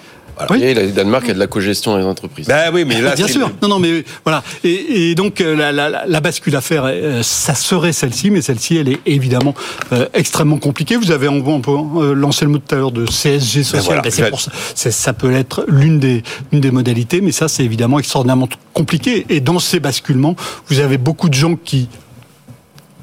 Oui. 0.49 0.63
Et 0.63 0.73
le 0.73 0.91
Danemark 0.91 1.29
a 1.29 1.33
de 1.33 1.39
la 1.39 1.47
cogestion 1.47 1.97
des 1.97 2.03
entreprises. 2.03 2.47
Ben 2.47 2.71
oui, 2.73 2.85
mais 2.85 3.01
là, 3.01 3.15
bien 3.15 3.27
sûr. 3.27 3.51
Non, 3.61 3.67
non, 3.67 3.79
mais 3.79 4.03
voilà. 4.23 4.43
Et, 4.63 5.15
donc 5.15 5.41
euh, 5.41 5.71
la, 6.07 6.21
bascule 6.21 6.55
à 6.55 6.61
faire, 6.61 6.83
euh, 6.85 7.21
ça 7.23 7.55
serait 7.55 7.91
celle-ci, 7.91 8.31
mais 8.31 8.41
celle-ci, 8.41 8.77
elle 8.77 8.89
est 8.89 8.99
évidemment 9.05 9.53
euh, 9.91 10.07
extrêmement 10.13 10.57
compliquée. 10.57 10.95
Vous 10.95 11.11
avez, 11.11 11.27
on 11.27 11.61
peut 11.61 12.13
lancer 12.13 12.45
le 12.45 12.51
mot 12.51 12.57
tout 12.57 12.75
à 12.75 12.77
l'heure 12.77 12.91
de 12.91 13.05
CSG 13.05 13.59
ben 13.59 13.63
social. 13.63 14.01
Ben 14.03 14.11
c'est 14.11 14.29
pour 14.29 14.41
ça. 14.41 14.51
Ça 14.75 15.13
peut 15.13 15.33
être 15.33 15.65
l'une 15.67 15.99
des, 15.99 16.23
une 16.51 16.61
des 16.61 16.71
modalités, 16.71 17.21
mais 17.21 17.31
ça, 17.31 17.47
c'est 17.47 17.63
évidemment 17.63 17.99
extraordinairement 17.99 18.49
compliqué. 18.73 19.25
Et 19.29 19.39
dans 19.39 19.59
ces 19.59 19.79
basculements, 19.79 20.35
vous 20.67 20.79
avez 20.79 20.97
beaucoup 20.97 21.29
de 21.29 21.33
gens 21.33 21.55
qui 21.55 21.87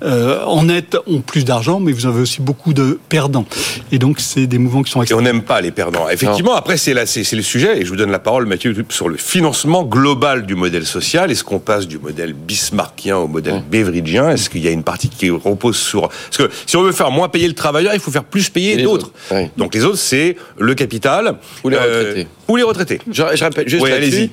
euh, 0.02 0.44
en 0.44 0.64
net 0.64 0.96
ont 1.06 1.20
plus 1.20 1.44
d'argent, 1.44 1.80
mais 1.80 1.92
vous 1.92 2.06
avez 2.06 2.20
aussi 2.20 2.40
beaucoup 2.40 2.72
de 2.72 2.98
perdants. 3.08 3.46
Et 3.92 3.98
donc, 3.98 4.20
c'est 4.20 4.46
des 4.46 4.58
mouvements 4.58 4.82
qui 4.82 4.90
sont 4.90 5.02
Et 5.02 5.14
on 5.14 5.20
n'aime 5.20 5.42
pas 5.42 5.60
les 5.60 5.70
perdants. 5.70 6.08
Effectivement, 6.08 6.54
après, 6.54 6.76
c'est 6.76 6.94
c'est 7.06 7.36
le 7.36 7.42
sujet, 7.42 7.80
et 7.80 7.84
je 7.84 7.90
vous 7.90 7.96
donne 7.96 8.10
la 8.10 8.18
parole, 8.18 8.46
Mathieu, 8.46 8.74
sur 8.88 9.08
le 9.08 9.16
financement 9.16 9.84
global 9.84 10.46
du 10.46 10.54
modèle 10.54 10.86
social. 10.86 11.30
Est-ce 11.30 11.44
qu'on 11.44 11.58
passe 11.58 11.86
du 11.86 11.98
modèle 11.98 12.32
bismarckien 12.32 13.16
au 13.16 13.28
modèle 13.28 13.62
beveridgien 13.70 14.30
Est-ce 14.30 14.50
qu'il 14.50 14.62
y 14.62 14.68
a 14.68 14.70
une 14.70 14.82
partie 14.82 15.08
qui 15.08 15.30
repose 15.30 15.76
sur... 15.76 16.08
Parce 16.08 16.36
que 16.38 16.50
si 16.66 16.76
on 16.76 16.82
veut 16.82 16.92
faire 16.92 17.10
moins 17.10 17.28
payer 17.28 17.48
le 17.48 17.54
travailleur, 17.54 17.94
il 17.94 18.00
faut 18.00 18.10
faire 18.10 18.24
plus 18.24 18.48
payer 18.48 18.82
d'autres. 18.82 19.12
Donc 19.56 19.74
les 19.74 19.84
autres, 19.84 19.98
c'est 19.98 20.36
le 20.58 20.74
capital. 20.74 21.36
Ou 21.64 21.68
les 21.68 21.76
euh, 21.76 21.98
retraités. 21.98 22.28
ou 22.48 22.56
les 22.56 22.62
retraités. 22.62 23.00
Je, 23.10 23.22
je 23.34 23.44
répète, 23.44 23.68
juste 23.68 23.84
allez-y 23.84 24.30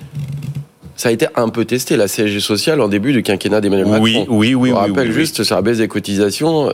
ça 0.98 1.10
a 1.10 1.12
été 1.12 1.28
un 1.36 1.50
peu 1.50 1.64
testé, 1.64 1.96
la 1.96 2.08
CSG 2.08 2.40
sociale, 2.40 2.82
en 2.82 2.88
début 2.88 3.14
du 3.14 3.22
quinquennat 3.22 3.62
d'Emmanuel 3.62 3.86
Macron. 3.86 4.04
Oui, 4.04 4.26
oui, 4.28 4.56
oui. 4.56 4.72
On 4.74 4.78
rappelle 4.78 5.12
juste 5.12 5.44
sur 5.44 5.56
la 5.56 5.62
baisse 5.62 5.78
des 5.78 5.88
cotisations 5.88 6.74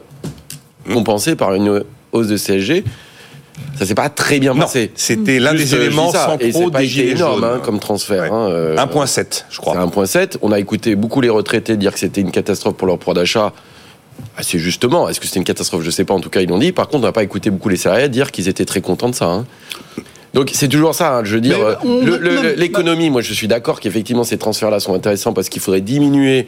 mm. 0.87 0.93
compensée 0.93 1.35
par 1.35 1.53
une 1.53 1.83
hausse 2.13 2.27
de 2.27 2.37
CSG. 2.37 2.85
Ça 3.77 3.85
s'est 3.85 3.95
pas 3.95 4.09
très 4.09 4.39
bien 4.39 4.55
passé. 4.55 4.91
C'était 4.95 5.39
l'un 5.39 5.53
des 5.53 5.75
éléments 5.75 6.11
centraux 6.11 6.69
des 6.69 6.87
gilets 6.87 7.11
énorme 7.11 7.43
hein, 7.43 7.61
comme 7.63 7.79
transfert. 7.79 8.23
1.7, 8.23 8.31
hein, 8.31 8.49
euh, 8.49 8.75
je 9.49 9.57
crois. 9.57 9.75
1.7. 9.75 10.37
On 10.41 10.51
a 10.53 10.59
écouté 10.59 10.95
beaucoup 10.95 11.19
les 11.19 11.29
retraités 11.29 11.75
dire 11.75 11.91
que 11.93 11.99
c'était 11.99 12.21
une 12.21 12.31
catastrophe 12.31 12.75
pour 12.75 12.87
leur 12.87 12.97
pouvoir 12.97 13.15
d'achat. 13.15 13.51
Assez 14.37 14.57
justement. 14.57 15.09
Est-ce 15.09 15.19
que 15.19 15.25
c'était 15.25 15.39
une 15.39 15.45
catastrophe? 15.45 15.81
Je 15.81 15.87
ne 15.87 15.91
sais 15.91 16.05
pas. 16.05 16.13
En 16.13 16.21
tout 16.21 16.29
cas, 16.29 16.41
ils 16.41 16.49
l'ont 16.49 16.59
dit. 16.59 16.71
Par 16.71 16.87
contre, 16.87 17.03
on 17.03 17.07
n'a 17.07 17.11
pas 17.11 17.23
écouté 17.23 17.49
beaucoup 17.49 17.69
les 17.69 17.77
salariés 17.77 18.09
dire 18.09 18.31
qu'ils 18.31 18.47
étaient 18.47 18.65
très 18.65 18.81
contents 18.81 19.09
de 19.09 19.15
ça. 19.15 19.25
Hein. 19.25 19.45
Donc 20.33 20.49
c'est 20.53 20.67
toujours 20.67 20.95
ça, 20.95 21.17
hein, 21.17 21.23
je 21.23 21.35
veux 21.35 21.41
dire. 21.41 21.57
Euh, 21.63 22.55
l'économie, 22.55 23.09
moi 23.09 23.21
je 23.21 23.33
suis 23.33 23.47
d'accord 23.47 23.79
qu'effectivement 23.79 24.23
ces 24.23 24.37
transferts-là 24.37 24.79
sont 24.79 24.93
intéressants 24.93 25.33
parce 25.33 25.49
qu'il 25.49 25.61
faudrait 25.61 25.81
diminuer 25.81 26.47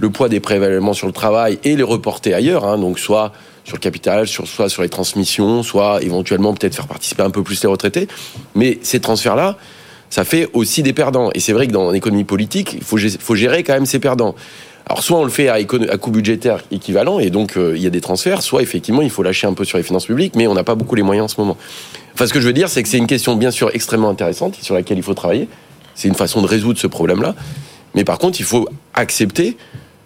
le 0.00 0.10
poids 0.10 0.28
des 0.28 0.40
prélèvements 0.40 0.92
sur 0.92 1.08
le 1.08 1.12
travail 1.12 1.58
et 1.64 1.74
les 1.74 1.82
reporter 1.82 2.32
ailleurs, 2.32 2.64
hein, 2.64 2.78
donc 2.78 2.98
soit 2.98 3.32
sur 3.64 3.76
le 3.76 3.80
capital, 3.80 4.26
sur, 4.26 4.46
soit 4.46 4.68
sur 4.68 4.82
les 4.82 4.88
transmissions, 4.88 5.62
soit 5.62 6.02
éventuellement 6.02 6.54
peut-être 6.54 6.74
faire 6.74 6.86
participer 6.86 7.22
un 7.22 7.30
peu 7.30 7.42
plus 7.42 7.62
les 7.62 7.68
retraités. 7.68 8.08
Mais 8.54 8.78
ces 8.82 9.00
transferts-là, 9.00 9.56
ça 10.08 10.24
fait 10.24 10.48
aussi 10.54 10.82
des 10.82 10.92
perdants. 10.94 11.30
Et 11.34 11.40
c'est 11.40 11.52
vrai 11.52 11.66
que 11.66 11.72
dans 11.72 11.90
l'économie 11.90 12.24
politique, 12.24 12.74
il 12.74 12.82
faut, 12.82 12.96
faut 12.96 13.34
gérer 13.34 13.62
quand 13.62 13.74
même 13.74 13.84
ces 13.84 13.98
perdants. 13.98 14.34
Alors 14.88 15.02
soit 15.02 15.18
on 15.18 15.24
le 15.24 15.30
fait 15.30 15.48
à, 15.48 15.54
à 15.54 15.98
coût 15.98 16.10
budgétaire 16.10 16.64
équivalent 16.70 17.18
et 17.18 17.30
donc 17.30 17.56
euh, 17.56 17.74
il 17.76 17.82
y 17.82 17.86
a 17.86 17.90
des 17.90 18.00
transferts, 18.00 18.42
soit 18.42 18.62
effectivement 18.62 19.02
il 19.02 19.10
faut 19.10 19.22
lâcher 19.22 19.46
un 19.46 19.52
peu 19.52 19.64
sur 19.64 19.76
les 19.76 19.84
finances 19.84 20.06
publiques, 20.06 20.34
mais 20.34 20.46
on 20.46 20.54
n'a 20.54 20.64
pas 20.64 20.74
beaucoup 20.74 20.94
les 20.94 21.02
moyens 21.02 21.26
en 21.26 21.28
ce 21.28 21.40
moment. 21.40 21.56
Enfin, 22.14 22.26
ce 22.26 22.32
que 22.32 22.40
je 22.40 22.46
veux 22.46 22.52
dire, 22.52 22.68
c'est 22.68 22.82
que 22.82 22.88
c'est 22.88 22.98
une 22.98 23.06
question 23.06 23.36
bien 23.36 23.50
sûr 23.50 23.70
extrêmement 23.74 24.08
intéressante 24.08 24.56
sur 24.60 24.74
laquelle 24.74 24.96
il 24.96 25.04
faut 25.04 25.14
travailler. 25.14 25.48
C'est 25.94 26.08
une 26.08 26.14
façon 26.14 26.40
de 26.42 26.46
résoudre 26.46 26.78
ce 26.78 26.86
problème-là. 26.86 27.34
Mais 27.94 28.04
par 28.04 28.18
contre, 28.18 28.40
il 28.40 28.44
faut 28.44 28.68
accepter 28.94 29.56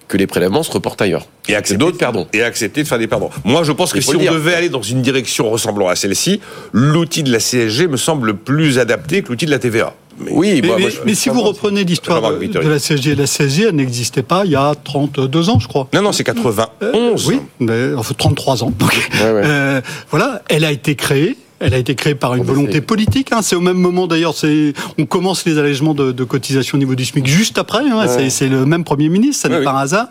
que 0.09 0.17
les 0.17 0.27
prélèvements 0.27 0.63
se 0.63 0.71
reportent 0.71 1.01
ailleurs. 1.01 1.27
Et 1.49 1.55
accepter 1.55 1.79
d'autres 1.79 1.99
pardon. 1.99 2.27
Et 2.33 2.43
accepter 2.43 2.83
de 2.83 2.89
faire 2.89 2.99
des 2.99 3.07
pardons. 3.07 3.31
Moi, 3.45 3.63
je 3.63 3.73
pense 3.73 3.93
que 3.93 4.01
si 4.01 4.15
on 4.15 4.19
devait 4.19 4.55
aller 4.55 4.69
dans 4.69 4.83
une 4.83 5.01
direction 5.01 5.49
ressemblant 5.49 5.89
à 5.89 5.97
celle-ci, 5.97 6.41
l'outil 6.73 7.23
de 7.23 7.33
la 7.33 7.39
CSG 7.39 7.89
me 7.89 7.97
semble 7.97 8.37
plus 8.37 8.79
adapté 8.79 9.23
que 9.23 9.31
l'outil 9.31 9.47
de 9.47 9.51
la 9.51 9.59
TVA. 9.59 9.95
Mais, 10.25 10.31
oui, 10.33 10.63
mais, 10.63 10.89
mais, 11.05 11.15
si 11.15 11.29
vous 11.29 11.43
reprenez 11.43 11.85
l'histoire 11.85 12.21
de, 12.21 12.69
la 12.69 12.79
CSG, 12.79 13.15
la 13.15 13.27
CSG, 13.27 13.65
elle 13.69 13.77
n'existait 13.77 14.23
pas 14.23 14.45
il 14.45 14.53
y 14.53 14.57
a 14.57 14.75
32 14.85 15.51
ans, 15.51 15.59
je 15.59 15.69
crois. 15.69 15.89
Non, 15.93 16.03
non, 16.03 16.13
c'est 16.13 16.25
91. 16.25 16.69
Euh, 16.83 17.17
oui, 17.27 17.41
mais, 17.61 17.95
enfin, 17.95 18.15
33 18.17 18.65
ans. 18.65 18.73
Donc, 18.79 19.11
euh, 19.21 19.81
voilà, 20.11 20.43
elle 20.49 20.65
a 20.65 20.73
été 20.73 20.95
créée 20.95 21.37
elle 21.63 21.75
a 21.75 21.79
été 21.79 21.95
créée 21.95 22.15
par 22.15 22.35
une 22.35 22.43
volonté 22.43 22.81
politique. 22.81 23.33
Hein. 23.33 23.41
C'est 23.41 23.55
au 23.55 23.61
même 23.61 23.77
moment 23.77 24.07
d'ailleurs. 24.07 24.35
C'est 24.35 24.73
on 24.99 25.07
commence 25.07 25.45
les 25.45 25.59
allègements 25.59 25.95
de, 25.95 26.11
de 26.11 26.25
cotisation 26.25 26.77
au 26.77 26.79
niveau 26.79 26.95
du 26.95 27.05
SMIC 27.05 27.27
juste 27.27 27.57
après. 27.57 27.89
Hein. 27.89 28.07
C'est 28.29 28.49
le 28.49 28.67
même 28.67 28.85
premier 28.85 29.09
ministre. 29.09 29.43
Ça 29.43 29.49
n'est 29.49 29.63
pas 29.63 29.73
un 29.73 29.79
hasard. 29.79 30.09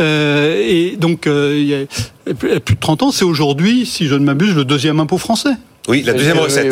Euh, 0.00 0.62
et 0.66 0.96
donc 0.96 1.26
euh, 1.26 1.54
il 1.56 1.66
y 1.66 1.74
a 1.74 2.34
plus 2.34 2.74
de 2.74 2.80
30 2.80 3.02
ans. 3.02 3.10
C'est 3.10 3.24
aujourd'hui, 3.24 3.84
si 3.84 4.06
je 4.06 4.14
ne 4.14 4.24
m'abuse, 4.24 4.54
le 4.54 4.64
deuxième 4.64 4.98
impôt 4.98 5.18
français. 5.18 5.52
Oui, 5.88 6.02
la 6.02 6.14
deuxième 6.14 6.38
recette. 6.38 6.68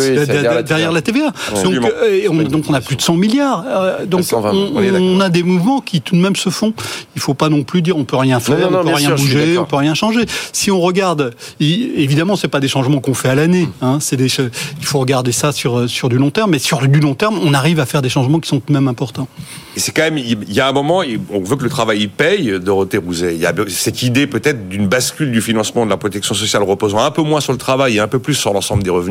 derrière, 0.65 0.93
la 0.93 1.03
TVA. 1.03 1.33
Donc, 1.63 1.75
euh, 1.75 2.29
on, 2.31 2.35
donc, 2.43 2.65
on, 2.69 2.75
a 2.75 2.81
plus 2.81 2.97
de 2.97 3.03
100 3.03 3.17
milliards. 3.17 3.65
Euh, 3.67 4.07
donc 4.07 4.25
on, 4.33 5.21
a 5.21 5.29
des 5.29 5.43
mouvements 5.43 5.81
qui 5.81 6.01
tout 6.01 6.17
de 6.17 6.21
même 6.21 6.37
se 6.37 6.49
font. 6.49 6.73
Il 7.15 7.21
faut 7.21 7.35
pas 7.35 7.51
non 7.51 7.63
plus 7.63 7.83
dire 7.83 7.97
on 7.97 8.05
peut 8.05 8.17
rien 8.17 8.41
faire, 8.41 8.71
on 8.71 8.85
peut 8.85 8.95
rien 8.95 9.15
bouger, 9.15 9.59
on 9.59 9.65
peut 9.65 9.77
rien 9.77 9.95
changer. 9.95 10.25
Si 10.53 10.71
on 10.71 10.81
regarde, 10.81 11.35
évidemment, 11.61 12.37
c'est 12.37 12.49
pas 12.49 12.61
des 12.61 12.69
changements 12.69 13.01
qu'on 13.01 13.15
fait 13.15 13.29
à 13.29 13.35
l'année. 13.35 13.69
Hein, 13.83 13.99
c'est 14.01 14.17
des, 14.17 14.29
il 14.29 14.87
faut 14.87 14.99
regarder 14.99 15.33
ça 15.33 15.53
sur 15.53 15.89
sur 15.89 16.09
du 16.09 16.17
long 16.17 16.31
terme. 16.31 16.53
Mais 16.53 16.59
sur 16.59 16.81
du 16.81 17.01
long 17.01 17.15
terme, 17.15 17.39
on 17.43 17.53
arrive 17.53 17.81
à 17.81 17.87
faire 17.87 18.03
des 18.03 18.09
changements 18.09 18.41
qui 18.41 18.49
sont 18.49 18.61
tout 18.61 18.69
de 18.69 18.73
même 18.73 18.89
importants. 18.89 19.29
Et 19.77 19.81
c'est 19.81 19.93
quand 19.93 20.03
même, 20.03 20.19
il 20.19 20.53
y 20.53 20.61
a 20.61 20.69
un 20.69 20.73
moment, 20.73 21.03
on 21.31 21.41
veut 21.41 21.57
que 21.57 21.65
le 21.65 21.71
travail 21.71 22.07
paye, 22.07 22.59
Dorothée 22.61 22.99
Rouzet. 22.99 23.35
Il 23.35 23.41
y 23.41 23.47
a 23.47 23.55
cette 23.69 24.03
idée 24.03 24.27
peut-être 24.27 24.69
d'une 24.69 24.87
bascule 24.87 25.33
du 25.33 25.41
financement 25.41 25.85
de 25.85 25.91
la 25.91 25.97
protection 25.97 26.35
sociale 26.35 26.63
reposant 26.63 26.99
un 26.99 27.11
peu 27.11 27.23
moins 27.23 27.41
sur 27.41 27.53
le 27.53 27.59
travail 27.59 27.97
et 27.97 28.01
un 28.01 28.09
peu 28.09 28.19
plus 28.19 28.35
sur 28.35 28.53
l'ensemble 28.53 28.83
des 28.83 28.91
revenus. 28.91 29.02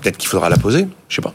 Peut-être 0.00 0.16
qu'il 0.16 0.28
faudra 0.28 0.48
la 0.48 0.56
poser, 0.56 0.86
je 1.08 1.16
sais 1.16 1.22
pas. 1.22 1.34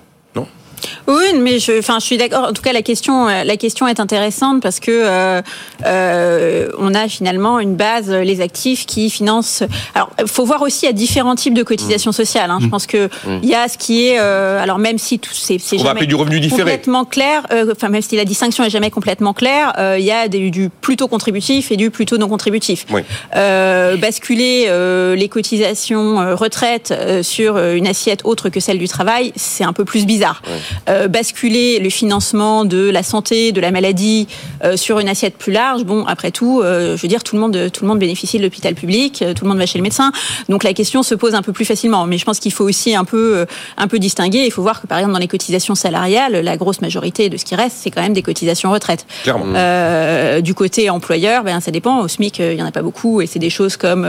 Oui, 1.08 1.34
mais 1.40 1.60
je, 1.60 1.80
enfin, 1.80 2.00
je 2.00 2.06
suis 2.06 2.18
d'accord. 2.18 2.46
En 2.50 2.54
tout 2.54 2.62
cas, 2.62 2.74
la 2.74 2.82
question, 2.82 3.28
euh, 3.28 3.44
la 3.44 3.58
question 3.58 3.88
est 3.88 4.00
intéressante 4.00 4.62
parce 4.62 4.80
que 4.80 4.92
euh, 4.92 5.42
euh, 5.86 6.68
on 6.80 6.94
a 6.94 7.08
finalement 7.08 7.60
une 7.60 7.76
base, 7.76 8.12
les 8.12 8.42
actifs 8.42 8.86
qui 8.86 9.10
financent. 9.10 9.64
Alors, 9.94 10.10
il 10.20 10.28
faut 10.28 10.46
voir 10.46 10.62
aussi 10.62 10.88
à 10.88 10.92
différents 10.92 11.36
types 11.36 11.54
de 11.54 11.64
cotisations 11.64 12.12
mmh. 12.12 12.14
sociales. 12.14 12.52
Hein. 12.52 12.58
Je 12.62 12.68
mmh. 12.68 12.70
pense 12.70 12.88
que 12.88 13.06
mmh. 13.06 13.40
il 13.44 13.50
y 13.50 13.56
a 13.56 13.68
ce 13.68 13.78
qui 13.78 14.08
est, 14.08 14.20
euh, 14.20 14.62
alors 14.62 14.80
même 14.80 14.98
si 14.98 15.20
tout 15.20 15.34
c'est, 15.34 15.60
c'est 15.60 15.78
jamais 15.78 16.06
du 16.06 16.16
revenu 16.16 16.40
différé. 16.40 16.62
complètement 16.62 17.06
clair. 17.06 17.46
Enfin, 17.72 17.90
même 17.90 18.02
si 18.02 18.16
la 18.16 18.26
distinction 18.26 18.64
est 18.64 18.70
jamais 18.70 18.92
complètement 18.92 19.34
claire, 19.34 19.74
il 19.98 20.04
y 20.04 20.12
a 20.12 20.28
des, 20.28 20.50
du 20.50 20.70
plutôt 20.70 21.08
contributif 21.08 21.72
et 21.72 21.78
du 21.78 21.92
plutôt 21.92 22.18
non 22.18 22.28
contributif. 22.28 22.86
Oui. 22.92 23.02
basculer 23.34 24.68
les 25.16 25.30
cotisations 25.30 26.36
retraite 26.36 26.94
sur 27.22 27.58
une 27.58 27.88
assiette 27.88 28.22
autre 28.24 28.50
que 28.50 28.60
celle 28.60 28.80
du 28.80 28.88
travail, 28.88 29.32
c'est 29.36 29.64
un 29.64 29.74
peu 29.74 29.86
plus 29.86 30.06
bizarre. 30.06 30.42
Euh, 30.88 31.08
basculer 31.08 31.80
le 31.80 31.90
financement 31.90 32.64
de 32.64 32.90
la 32.90 33.02
santé, 33.02 33.52
de 33.52 33.60
la 33.60 33.72
maladie 33.72 34.28
euh, 34.64 34.78
sur 34.78 35.00
une 35.00 35.10
assiette 35.10 35.36
plus 35.36 35.52
large, 35.52 35.84
bon, 35.84 36.06
après 36.06 36.30
tout, 36.30 36.62
euh, 36.62 36.96
je 36.96 37.02
veux 37.02 37.08
dire, 37.08 37.24
tout 37.24 37.36
le 37.36 37.42
monde, 37.42 37.72
tout 37.74 37.84
le 37.84 37.88
monde 37.88 37.98
bénéficie 38.00 38.38
de 38.38 38.44
l'hôpital 38.44 38.76
public, 38.76 39.24
tout 39.36 39.46
le 39.46 39.50
monde 39.50 39.58
va 39.58 39.66
chez 39.66 39.80
le 39.80 39.84
médecin, 39.84 40.12
donc 40.48 40.64
la 40.64 40.74
question 40.74 41.02
se 41.02 41.16
pose 41.16 41.34
un 41.34 41.42
peu 41.42 41.54
plus 41.54 41.66
facilement. 41.66 42.06
Mais 42.06 42.18
je 42.18 42.26
pense 42.26 42.40
qu'il 42.40 42.54
faut 42.54 42.66
aussi 42.66 42.96
un 42.96 43.04
peu, 43.04 43.46
un 43.78 43.88
peu 43.88 43.98
distinguer. 43.98 44.46
Il 44.46 44.52
faut 44.52 44.62
voir 44.62 44.82
que 44.82 44.88
par 44.88 45.00
exemple 45.00 45.14
dans 45.14 45.20
les 45.20 45.28
cotisations 45.28 45.76
salariales, 45.76 46.34
la 46.34 46.58
grosse 46.58 46.82
majorité 46.82 47.30
de 47.30 47.38
ce 47.38 47.46
qui 47.46 47.56
reste, 47.56 47.78
c'est 47.80 47.90
quand 47.90 48.02
même 48.02 48.14
des 48.14 48.22
cotisations 48.22 48.72
retraite. 48.72 49.06
Clairement. 49.24 50.42
du 50.42 50.54
côté 50.54 50.90
employeur, 50.90 51.44
ben 51.44 51.60
ça 51.60 51.72
dépend. 51.72 52.02
Au 52.02 52.08
SMIC, 52.08 52.40
il 52.40 52.54
y 52.54 52.62
en 52.62 52.68
a 52.68 52.72
pas 52.72 52.82
beaucoup, 52.82 53.22
et 53.22 53.28
c'est 53.28 53.40
des 53.40 53.50
choses 53.50 53.78
comme 53.78 54.04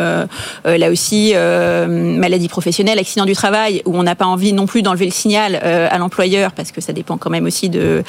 là 0.64 0.90
aussi 0.90 1.32
maladie 1.34 2.48
professionnelle, 2.48 2.98
accident 2.98 3.24
du 3.24 3.34
travail, 3.34 3.82
où 3.86 3.96
on 3.96 4.02
n'a 4.02 4.14
pas 4.14 4.26
envie 4.26 4.52
non 4.52 4.66
plus 4.66 4.82
d'enlever 4.82 5.06
le 5.06 5.12
signal 5.12 5.56
à 5.56 5.98
l'employeur 5.98 6.45
parce 6.52 6.72
que 6.72 6.80
ça 6.80 6.92
dépend 6.92 7.16
quand 7.16 7.30
même 7.30 7.46
aussi 7.46 7.68
de, 7.68 8.02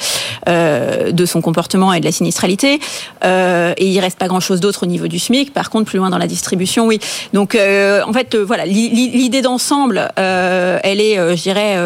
euh, 0.48 1.12
de 1.12 1.26
son 1.26 1.40
comportement 1.40 1.92
et 1.92 2.00
de 2.00 2.04
la 2.04 2.12
sinistralité. 2.12 2.80
Euh, 3.24 3.72
et 3.76 3.86
il 3.86 4.00
reste 4.00 4.18
pas 4.18 4.28
grand-chose 4.28 4.60
d'autre 4.60 4.84
au 4.84 4.86
niveau 4.86 5.08
du 5.08 5.18
SMIC. 5.18 5.52
Par 5.52 5.70
contre, 5.70 5.86
plus 5.86 5.98
loin 5.98 6.10
dans 6.10 6.18
la 6.18 6.26
distribution, 6.26 6.86
oui. 6.86 7.00
Donc, 7.32 7.54
euh, 7.54 8.02
en 8.06 8.12
fait, 8.12 8.36
voilà, 8.36 8.66
l'idée 8.66 9.42
d'ensemble, 9.42 10.10
elle 10.16 11.00
est, 11.00 11.16
je 11.36 11.42
dirais, 11.42 11.76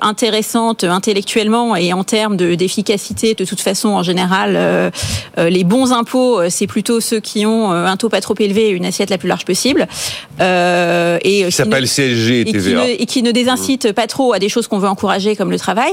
intéressante 0.00 0.84
intellectuellement 0.84 1.76
et 1.76 1.92
en 1.92 2.04
termes 2.04 2.36
d'efficacité. 2.36 3.34
De, 3.34 3.44
toute 3.44 3.60
façon, 3.60 3.90
en 3.90 4.02
général, 4.02 4.92
les 5.36 5.64
bons 5.64 5.92
impôts, 5.92 6.48
c'est 6.48 6.66
plutôt 6.66 7.00
ceux 7.00 7.20
qui 7.20 7.46
ont 7.46 7.70
un 7.70 7.96
taux 7.96 8.08
pas 8.08 8.20
trop 8.20 8.34
élevé 8.38 8.68
et 8.68 8.70
une 8.70 8.84
assiette 8.84 9.10
la 9.10 9.18
plus 9.18 9.28
large 9.28 9.44
possible. 9.44 9.86
et 10.40 11.44
qui 11.46 11.52
s'appelle 11.52 11.86
CSG 11.86 12.40
et 12.40 12.44
TVA. 12.44 12.88
Et 12.88 13.06
qui 13.06 13.22
ne, 13.22 13.30
désincite 13.30 13.92
pas 13.92 14.06
trop 14.06 14.32
à 14.32 14.38
des 14.38 14.48
choses 14.48 14.66
qu'on 14.66 14.78
veut 14.78 14.88
encourager, 14.88 15.36
comme 15.36 15.50
le 15.50 15.58
travail 15.58 15.92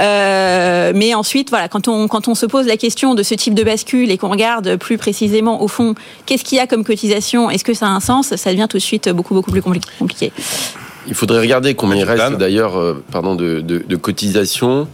euh, 0.00 0.92
mais 0.94 1.14
ensuite, 1.14 1.50
voilà, 1.50 1.68
quand 1.68 1.88
on, 1.88 2.08
quand 2.08 2.28
on 2.28 2.34
se 2.34 2.46
pose 2.46 2.66
la 2.66 2.76
question 2.76 3.14
de 3.14 3.22
ce 3.22 3.34
type 3.34 3.54
de 3.54 3.62
bascule 3.62 4.10
et 4.10 4.18
qu'on 4.18 4.28
regarde 4.28 4.76
plus 4.76 4.98
précisément 4.98 5.62
au 5.62 5.68
fond, 5.68 5.94
qu'est-ce 6.26 6.44
qu'il 6.44 6.58
y 6.58 6.60
a 6.60 6.66
comme 6.66 6.84
cotisation, 6.84 7.50
est-ce 7.50 7.64
que 7.64 7.74
ça 7.74 7.86
a 7.86 7.90
un 7.90 8.00
sens, 8.00 8.34
ça 8.36 8.50
devient 8.50 8.66
tout 8.68 8.76
de 8.76 8.82
suite 8.82 9.08
beaucoup, 9.08 9.34
beaucoup 9.34 9.50
plus 9.50 9.62
compliqué. 9.62 10.32
Il 11.08 11.14
faudrait 11.14 11.40
regarder 11.40 11.74
combien 11.74 11.96
il 11.96 12.04
reste 12.04 12.36
d'ailleurs 12.38 12.78
euh, 12.78 13.02
pardon, 13.10 13.34
de, 13.34 13.60
de, 13.60 13.96
cotisations 13.96 14.86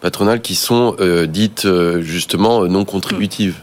patronales 0.00 0.40
qui 0.40 0.54
sont 0.54 0.94
euh, 1.00 1.26
dites 1.26 1.66
justement 2.00 2.64
non 2.66 2.84
contributives. 2.84 3.56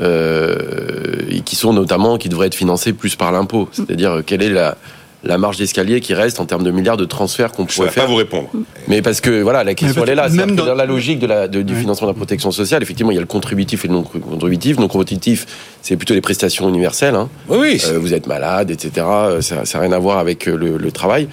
et 0.00 1.40
qui 1.44 1.56
sont 1.56 1.72
notamment 1.72 2.18
qui 2.18 2.28
devraient 2.28 2.48
être 2.48 2.54
financées 2.54 2.92
plus 2.92 3.16
par 3.16 3.32
l'impôt. 3.32 3.68
C'est-à-dire 3.72 4.22
quelle 4.26 4.42
est 4.42 4.50
la, 4.50 4.76
la 5.24 5.36
marge 5.38 5.56
d'escalier 5.56 6.00
qui 6.00 6.14
reste 6.14 6.38
en 6.38 6.46
termes 6.46 6.62
de 6.62 6.70
milliards 6.70 6.96
de 6.96 7.04
transferts 7.04 7.52
qu'on 7.52 7.66
pourrait 7.66 7.90
faire. 7.90 8.04
pas 8.04 8.10
vous 8.10 8.16
répondre. 8.16 8.48
Mais 8.86 9.02
parce 9.02 9.20
que 9.20 9.42
voilà, 9.42 9.64
la 9.64 9.74
question 9.74 10.04
elle 10.04 10.10
est 10.10 10.14
là. 10.14 10.28
Même 10.28 10.54
dans... 10.54 10.74
la 10.74 10.86
logique 10.86 11.18
de 11.18 11.26
la, 11.26 11.48
du 11.48 11.74
financement 11.74 12.06
de 12.06 12.12
la 12.12 12.16
protection 12.16 12.52
sociale, 12.52 12.82
effectivement, 12.82 13.10
il 13.10 13.16
y 13.16 13.18
a 13.18 13.20
le 13.20 13.26
contributif 13.26 13.84
et 13.84 13.88
le 13.88 13.94
non 13.94 14.02
contributif. 14.02 14.78
Non 14.78 14.88
contributif, 14.88 15.46
c'est 15.88 15.96
plutôt 15.96 16.12
les 16.12 16.20
prestations 16.20 16.68
universelles. 16.68 17.14
Hein. 17.14 17.30
Oui. 17.48 17.80
Euh, 17.86 17.98
vous 17.98 18.12
êtes 18.12 18.26
malade, 18.26 18.70
etc. 18.70 19.06
Ça 19.40 19.62
n'a 19.62 19.80
rien 19.80 19.92
à 19.92 19.98
voir 19.98 20.18
avec 20.18 20.46
euh, 20.46 20.54
le, 20.54 20.92
travail. 20.92 21.28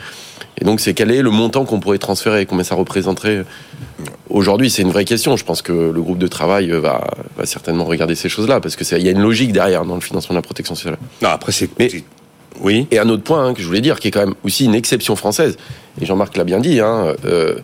Et 0.57 0.63
donc, 0.63 0.79
c'est 0.79 0.93
quel 0.93 1.11
est 1.11 1.21
le 1.21 1.29
montant 1.29 1.65
qu'on 1.65 1.81
pourrait 1.81 1.97
transférer 1.97 2.45
Combien 2.45 2.63
ça 2.63 2.75
représenterait? 2.75 3.43
Aujourd'hui, 4.29 4.69
c'est 4.69 4.81
une 4.81 4.91
vraie 4.91 5.03
question. 5.03 5.35
Je 5.35 5.43
pense 5.43 5.61
que 5.61 5.73
le 5.73 6.01
groupe 6.01 6.19
de 6.19 6.27
travail 6.27 6.71
euh, 6.71 6.79
va, 6.79 7.05
va 7.35 7.45
certainement 7.45 7.83
regarder 7.83 8.15
ces 8.15 8.29
choses-là, 8.29 8.61
parce 8.61 8.77
qu'il 8.77 9.01
y 9.01 9.09
a 9.09 9.11
une 9.11 9.21
logique 9.21 9.51
derrière 9.51 9.83
dans 9.83 9.95
le 9.95 10.01
financement 10.01 10.33
de 10.33 10.37
la 10.37 10.43
protection 10.43 10.73
sociale. 10.73 10.97
Non, 11.21 11.29
après, 11.29 11.51
c'est. 11.51 11.69
Oui. 12.61 12.87
Et 12.91 12.99
un 12.99 13.09
autre 13.09 13.23
point 13.23 13.45
hein, 13.45 13.53
que 13.53 13.61
je 13.61 13.67
voulais 13.67 13.81
dire, 13.81 13.99
qui 13.99 14.07
est 14.07 14.11
quand 14.11 14.25
même 14.25 14.35
aussi 14.45 14.63
une 14.63 14.75
exception 14.75 15.17
française, 15.17 15.57
et 16.01 16.05
Jean-Marc 16.05 16.37
l'a 16.37 16.45
bien 16.45 16.61
dit, 16.61 16.79
hein, 16.79 17.13
euh, 17.25 17.55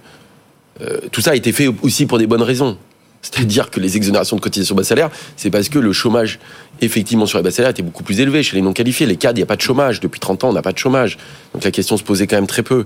euh, 0.81 0.97
tout 1.09 1.21
ça 1.21 1.31
a 1.31 1.35
été 1.35 1.53
fait 1.53 1.69
aussi 1.81 2.05
pour 2.05 2.17
des 2.17 2.27
bonnes 2.27 2.41
raisons. 2.41 2.77
C'est-à-dire 3.21 3.69
que 3.69 3.79
les 3.79 3.97
exonérations 3.97 4.35
de 4.35 4.41
cotisation 4.41 4.75
bas 4.75 4.83
salaire, 4.83 5.09
c'est 5.35 5.51
parce 5.51 5.69
que 5.69 5.79
le 5.79 5.93
chômage, 5.93 6.39
effectivement, 6.81 7.25
sur 7.25 7.37
les 7.37 7.43
bas 7.43 7.51
salaires 7.51 7.71
était 7.71 7.83
beaucoup 7.83 8.03
plus 8.03 8.19
élevé 8.19 8.41
chez 8.43 8.55
les 8.55 8.61
non 8.61 8.73
qualifiés. 8.73 9.05
Les 9.05 9.15
cadres, 9.15 9.37
il 9.37 9.41
n'y 9.41 9.43
a 9.43 9.47
pas 9.47 9.55
de 9.55 9.61
chômage. 9.61 9.99
Depuis 9.99 10.19
30 10.19 10.43
ans, 10.43 10.49
on 10.49 10.53
n'a 10.53 10.61
pas 10.61 10.73
de 10.73 10.77
chômage. 10.77 11.17
Donc 11.53 11.63
la 11.63 11.71
question 11.71 11.97
se 11.97 12.03
posait 12.03 12.27
quand 12.27 12.37
même 12.37 12.47
très 12.47 12.63
peu. 12.63 12.85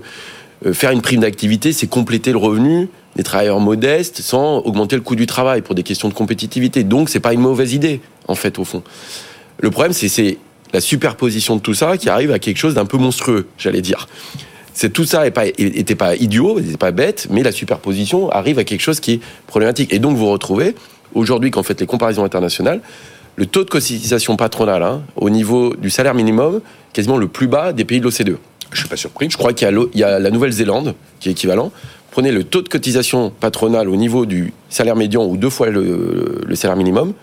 Euh, 0.64 0.72
faire 0.72 0.90
une 0.90 1.02
prime 1.02 1.20
d'activité, 1.20 1.72
c'est 1.72 1.86
compléter 1.86 2.32
le 2.32 2.38
revenu 2.38 2.88
des 3.16 3.22
travailleurs 3.22 3.60
modestes 3.60 4.20
sans 4.20 4.58
augmenter 4.58 4.96
le 4.96 5.02
coût 5.02 5.16
du 5.16 5.26
travail 5.26 5.62
pour 5.62 5.74
des 5.74 5.82
questions 5.82 6.08
de 6.08 6.14
compétitivité. 6.14 6.84
Donc, 6.84 7.08
c'est 7.08 7.20
pas 7.20 7.32
une 7.32 7.40
mauvaise 7.40 7.72
idée, 7.72 8.00
en 8.28 8.34
fait, 8.34 8.58
au 8.58 8.64
fond. 8.64 8.82
Le 9.58 9.70
problème, 9.70 9.94
c'est 9.94 10.38
la 10.72 10.80
superposition 10.80 11.56
de 11.56 11.60
tout 11.60 11.74
ça 11.74 11.96
qui 11.96 12.10
arrive 12.10 12.30
à 12.30 12.38
quelque 12.38 12.58
chose 12.58 12.74
d'un 12.74 12.84
peu 12.84 12.98
monstrueux, 12.98 13.46
j'allais 13.56 13.80
dire. 13.80 14.06
C'est 14.76 14.92
tout 14.92 15.06
ça 15.06 15.24
n'était 15.24 15.94
pas, 15.94 16.10
pas 16.10 16.16
idiot, 16.16 16.60
n'était 16.60 16.76
pas 16.76 16.90
bête, 16.90 17.28
mais 17.30 17.42
la 17.42 17.50
superposition 17.50 18.28
arrive 18.30 18.58
à 18.58 18.64
quelque 18.64 18.82
chose 18.82 19.00
qui 19.00 19.12
est 19.12 19.20
problématique. 19.46 19.90
Et 19.94 19.98
donc 19.98 20.18
vous 20.18 20.30
retrouvez 20.30 20.74
aujourd'hui, 21.14 21.50
quand 21.50 21.62
vous 21.62 21.66
faites 21.66 21.80
les 21.80 21.86
comparaisons 21.86 22.24
internationales, 22.24 22.82
le 23.36 23.46
taux 23.46 23.64
de 23.64 23.70
cotisation 23.70 24.36
patronale 24.36 24.82
hein, 24.82 25.02
au 25.16 25.30
niveau 25.30 25.74
du 25.76 25.88
salaire 25.88 26.12
minimum 26.12 26.60
quasiment 26.92 27.16
le 27.16 27.26
plus 27.26 27.46
bas 27.46 27.72
des 27.72 27.86
pays 27.86 28.00
de 28.00 28.04
l'OCDE. 28.04 28.36
Je 28.70 28.80
suis 28.80 28.88
pas 28.88 28.96
surpris. 28.96 29.30
Je 29.30 29.38
crois 29.38 29.54
qu'il 29.54 29.66
y 29.94 30.02
a, 30.02 30.18
la 30.18 30.30
Nouvelle-Zélande 30.30 30.94
qui 31.20 31.30
est 31.30 31.32
équivalent. 31.32 31.72
Prenez 32.10 32.30
le 32.30 32.44
taux 32.44 32.60
de 32.60 32.68
cotisation 32.68 33.30
patronale 33.30 33.88
au 33.88 33.96
niveau 33.96 34.26
du 34.26 34.52
salaire 34.68 34.96
médian 34.96 35.24
ou 35.24 35.38
deux 35.38 35.50
fois 35.50 35.70
le 35.70 36.54
salaire 36.54 36.76
minimum 36.76 37.14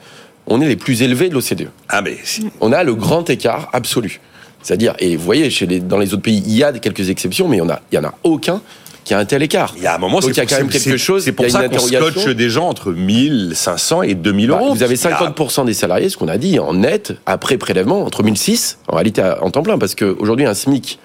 on 0.47 0.61
est 0.61 0.67
les 0.67 0.75
plus 0.75 1.01
élevés 1.01 1.29
de 1.29 1.33
l'OCDE. 1.33 1.69
Ah 1.89 2.01
mais 2.01 2.17
on 2.61 2.71
a 2.71 2.83
le 2.83 2.95
grand 2.95 3.29
écart 3.29 3.69
absolu. 3.73 4.19
C'est-à-dire, 4.63 4.95
et 4.99 5.15
vous 5.15 5.23
voyez, 5.23 5.49
chez 5.49 5.67
les, 5.67 5.79
dans 5.79 5.97
les 5.97 6.13
autres 6.13 6.23
pays, 6.23 6.41
il 6.45 6.55
y 6.55 6.63
a 6.63 6.71
quelques 6.71 7.09
exceptions, 7.09 7.47
mais 7.47 7.57
il 7.57 7.59
y 7.59 7.63
en 7.63 7.69
a, 7.69 7.81
il 7.91 7.95
y 7.95 7.97
en 7.97 8.05
a 8.05 8.13
aucun 8.23 8.61
qui 9.03 9.13
a 9.13 9.19
un 9.19 9.25
tel 9.25 9.43
écart. 9.43 9.73
Il 9.75 9.83
y 9.83 9.87
a 9.87 9.95
un 9.95 9.97
moment, 9.97 10.21
c'est 10.21 10.33
quand 10.33 10.57
même 10.57 10.69
quelque 10.69 10.97
chose. 10.97 11.23
C'est 11.25 11.33
pour 11.33 11.49
ça 11.49 11.67
qu'on 11.67 11.79
scotche 11.79 12.27
des 12.27 12.49
gens 12.49 12.69
entre 12.69 12.91
1500 12.91 14.03
et 14.03 14.15
2000 14.15 14.49
bah, 14.49 14.59
euros. 14.59 14.73
vous 14.73 14.83
avez 14.83 14.95
50% 14.95 15.65
des 15.65 15.73
salariés, 15.73 16.09
ce 16.09 16.17
qu'on 16.17 16.29
a 16.29 16.37
dit, 16.37 16.59
en 16.59 16.73
net, 16.73 17.13
après 17.25 17.57
prélèvement, 17.57 18.03
entre 18.03 18.23
1006, 18.23 18.79
en 18.87 18.95
réalité 18.95 19.21
en 19.41 19.51
temps 19.51 19.63
plein, 19.63 19.77
parce 19.77 19.95
qu'aujourd'hui, 19.95 20.45
un 20.45 20.53
SMIC 20.53 20.99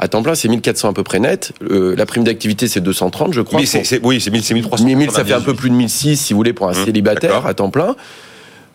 à 0.00 0.06
temps 0.06 0.22
plein, 0.22 0.34
c'est 0.34 0.48
1400 0.48 0.90
à 0.90 0.92
peu 0.92 1.02
près 1.02 1.18
net. 1.18 1.52
la 1.60 2.06
prime 2.06 2.24
d'activité, 2.24 2.68
c'est 2.68 2.80
230, 2.80 3.34
je 3.34 3.40
crois. 3.40 3.60
oui, 3.60 3.66
c'est 4.20 4.30
1300. 4.30 4.84
1000, 4.84 5.10
ça 5.10 5.24
fait 5.24 5.32
un 5.32 5.40
peu 5.40 5.54
plus 5.54 5.70
de 5.70 5.74
1006, 5.74 6.16
si 6.16 6.32
vous 6.32 6.38
voulez, 6.38 6.52
pour 6.52 6.68
un 6.68 6.72
mmh, 6.72 6.84
célibataire 6.84 7.46
à 7.46 7.54
temps 7.54 7.70
plein. 7.70 7.96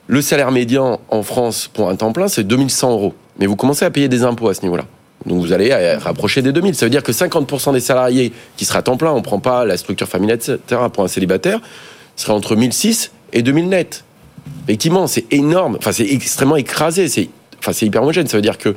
le 0.07 0.21
salaire 0.21 0.51
médian 0.51 0.99
en 1.09 1.23
France 1.23 1.69
pour 1.73 1.89
un 1.89 1.95
temps 1.95 2.11
plein, 2.11 2.27
c'est 2.27 2.43
2100 2.43 2.91
euros. 2.91 3.13
Mais 3.39 3.45
vous 3.45 3.55
commencez 3.55 3.85
à 3.85 3.89
payer 3.89 4.07
des 4.07 4.23
impôts 4.23 4.49
à 4.49 4.53
ce 4.53 4.61
niveau-là. 4.61 4.85
Donc 5.25 5.39
vous 5.39 5.53
allez 5.53 5.73
rapprocher 5.95 6.41
des 6.41 6.51
2000. 6.51 6.75
Ça 6.75 6.85
veut 6.85 6.89
dire 6.89 7.03
que 7.03 7.11
50% 7.11 7.73
des 7.73 7.79
salariés 7.79 8.33
qui 8.57 8.65
seraient 8.65 8.79
à 8.79 8.81
temps 8.81 8.97
plein, 8.97 9.11
on 9.11 9.17
ne 9.17 9.21
prend 9.21 9.39
pas 9.39 9.65
la 9.65 9.77
structure 9.77 10.07
familiale, 10.07 10.37
etc., 10.37 10.59
pour 10.91 11.03
un 11.03 11.07
célibataire, 11.07 11.59
seraient 12.15 12.33
entre 12.33 12.55
1006 12.55 13.11
et 13.31 13.41
2000 13.41 13.69
net. 13.69 14.03
Effectivement, 14.65 15.07
c'est 15.07 15.25
énorme. 15.31 15.77
Enfin, 15.77 15.91
c'est 15.91 16.07
extrêmement 16.07 16.57
écrasé. 16.57 17.07
C'est 17.07 17.29
enfin, 17.59 17.71
hyper 17.85 18.03
homogène. 18.03 18.27
Ça 18.27 18.37
veut 18.37 18.41
dire 18.41 18.57
que 18.57 18.75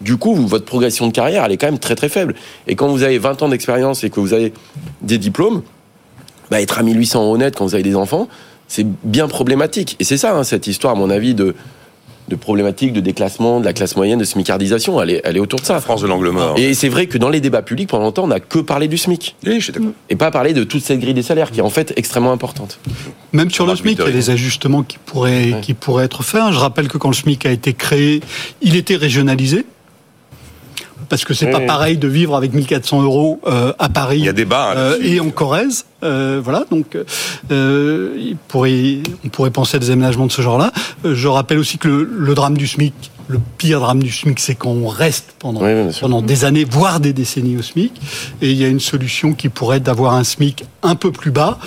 du 0.00 0.18
coup, 0.18 0.34
votre 0.34 0.66
progression 0.66 1.06
de 1.06 1.12
carrière, 1.12 1.44
elle 1.44 1.52
est 1.52 1.56
quand 1.56 1.68
même 1.68 1.78
très 1.78 1.94
très 1.94 2.08
faible. 2.08 2.34
Et 2.66 2.76
quand 2.76 2.88
vous 2.88 3.02
avez 3.02 3.18
20 3.18 3.42
ans 3.42 3.48
d'expérience 3.48 4.04
et 4.04 4.10
que 4.10 4.20
vous 4.20 4.34
avez 4.34 4.52
des 5.00 5.18
diplômes, 5.18 5.62
bah, 6.50 6.60
être 6.60 6.78
à 6.78 6.82
1800 6.82 7.24
euros 7.24 7.38
net 7.38 7.56
quand 7.56 7.64
vous 7.64 7.74
avez 7.74 7.82
des 7.82 7.96
enfants, 7.96 8.28
c'est 8.68 8.86
bien 9.04 9.28
problématique. 9.28 9.96
Et 10.00 10.04
c'est 10.04 10.18
ça, 10.18 10.36
hein, 10.36 10.44
cette 10.44 10.66
histoire, 10.66 10.92
à 10.92 10.96
mon 10.96 11.08
avis, 11.08 11.34
de, 11.34 11.54
de 12.28 12.36
problématiques 12.36 12.92
de 12.92 13.00
déclassement 13.00 13.60
de 13.60 13.64
la 13.64 13.72
classe 13.72 13.96
moyenne, 13.96 14.18
de 14.18 14.24
smicardisation. 14.24 15.00
Elle 15.00 15.10
est, 15.10 15.20
elle 15.24 15.36
est 15.36 15.40
autour 15.40 15.60
de 15.60 15.64
ça. 15.64 15.80
France 15.80 16.02
de 16.02 16.06
l'angle 16.06 16.30
mort. 16.30 16.58
Et 16.58 16.74
c'est 16.74 16.88
vrai 16.88 17.06
que 17.06 17.18
dans 17.18 17.28
les 17.28 17.40
débats 17.40 17.62
publics, 17.62 17.88
pendant 17.88 18.04
longtemps, 18.04 18.24
on 18.24 18.28
n'a 18.28 18.40
que 18.40 18.58
parlé 18.58 18.88
du 18.88 18.98
SMIC. 18.98 19.36
Oui, 19.46 19.56
je 19.58 19.64
suis 19.64 19.72
d'accord. 19.72 19.90
Et 20.10 20.16
pas 20.16 20.30
parlé 20.30 20.52
de 20.52 20.64
toute 20.64 20.82
cette 20.82 21.00
grille 21.00 21.14
des 21.14 21.22
salaires, 21.22 21.50
qui 21.50 21.60
est 21.60 21.62
en 21.62 21.70
fait 21.70 21.92
extrêmement 21.96 22.32
importante. 22.32 22.78
Même 23.32 23.50
sur 23.50 23.66
le 23.66 23.76
SMIC, 23.76 23.98
il 23.98 24.04
y 24.04 24.08
a 24.08 24.10
des 24.10 24.30
ajustements 24.30 24.82
qui 24.82 24.98
pourraient, 25.04 25.54
qui 25.62 25.74
pourraient 25.74 26.04
être 26.04 26.22
faits. 26.22 26.42
Je 26.52 26.58
rappelle 26.58 26.88
que 26.88 26.98
quand 26.98 27.08
le 27.08 27.14
SMIC 27.14 27.46
a 27.46 27.50
été 27.50 27.72
créé, 27.72 28.20
il 28.62 28.76
était 28.76 28.96
régionalisé 28.96 29.66
parce 31.08 31.24
que 31.24 31.34
c'est 31.34 31.50
pas 31.50 31.60
pareil 31.60 31.96
de 31.96 32.08
vivre 32.08 32.36
avec 32.36 32.52
1400 32.52 33.02
euros 33.02 33.40
euh, 33.46 33.72
à 33.78 33.88
Paris. 33.88 34.18
Il 34.18 34.24
y 34.24 34.28
a 34.28 34.32
débat 34.32 34.72
hein, 34.72 34.76
euh, 34.76 34.98
et 35.02 35.20
en 35.20 35.30
Corrèze. 35.30 35.86
Euh, 36.02 36.40
voilà, 36.42 36.64
donc 36.70 36.96
il 37.50 38.36
pourrait, 38.48 38.98
on 39.24 39.28
pourrait 39.28 39.50
penser 39.50 39.76
à 39.76 39.80
des 39.80 39.90
aménagements 39.90 40.26
de 40.26 40.32
ce 40.32 40.42
genre-là. 40.42 40.72
je 41.04 41.28
rappelle 41.28 41.58
aussi 41.58 41.78
que 41.78 41.88
le, 41.88 42.34
drame 42.34 42.56
du 42.56 42.66
SMIC, 42.66 42.94
le 43.28 43.40
pire 43.58 43.80
drame 43.80 44.02
du 44.02 44.12
SMIC, 44.12 44.38
c'est 44.38 44.54
qu'on 44.54 44.86
reste 44.88 45.34
pendant, 45.38 45.62
pendant 46.00 46.22
des 46.22 46.44
années, 46.44 46.64
voire 46.64 47.00
des 47.00 47.12
décennies 47.12 47.56
au 47.56 47.62
SMIC. 47.62 47.92
Et 48.42 48.50
il 48.50 48.56
y 48.56 48.64
a 48.64 48.68
une 48.68 48.80
solution 48.80 49.32
qui 49.32 49.48
pourrait 49.48 49.78
être 49.78 49.84
d'avoir 49.84 50.14
un 50.14 50.24
SMIC 50.24 50.64
un 50.82 50.94
peu 50.94 51.10
plus 51.10 51.30
bas, 51.30 51.58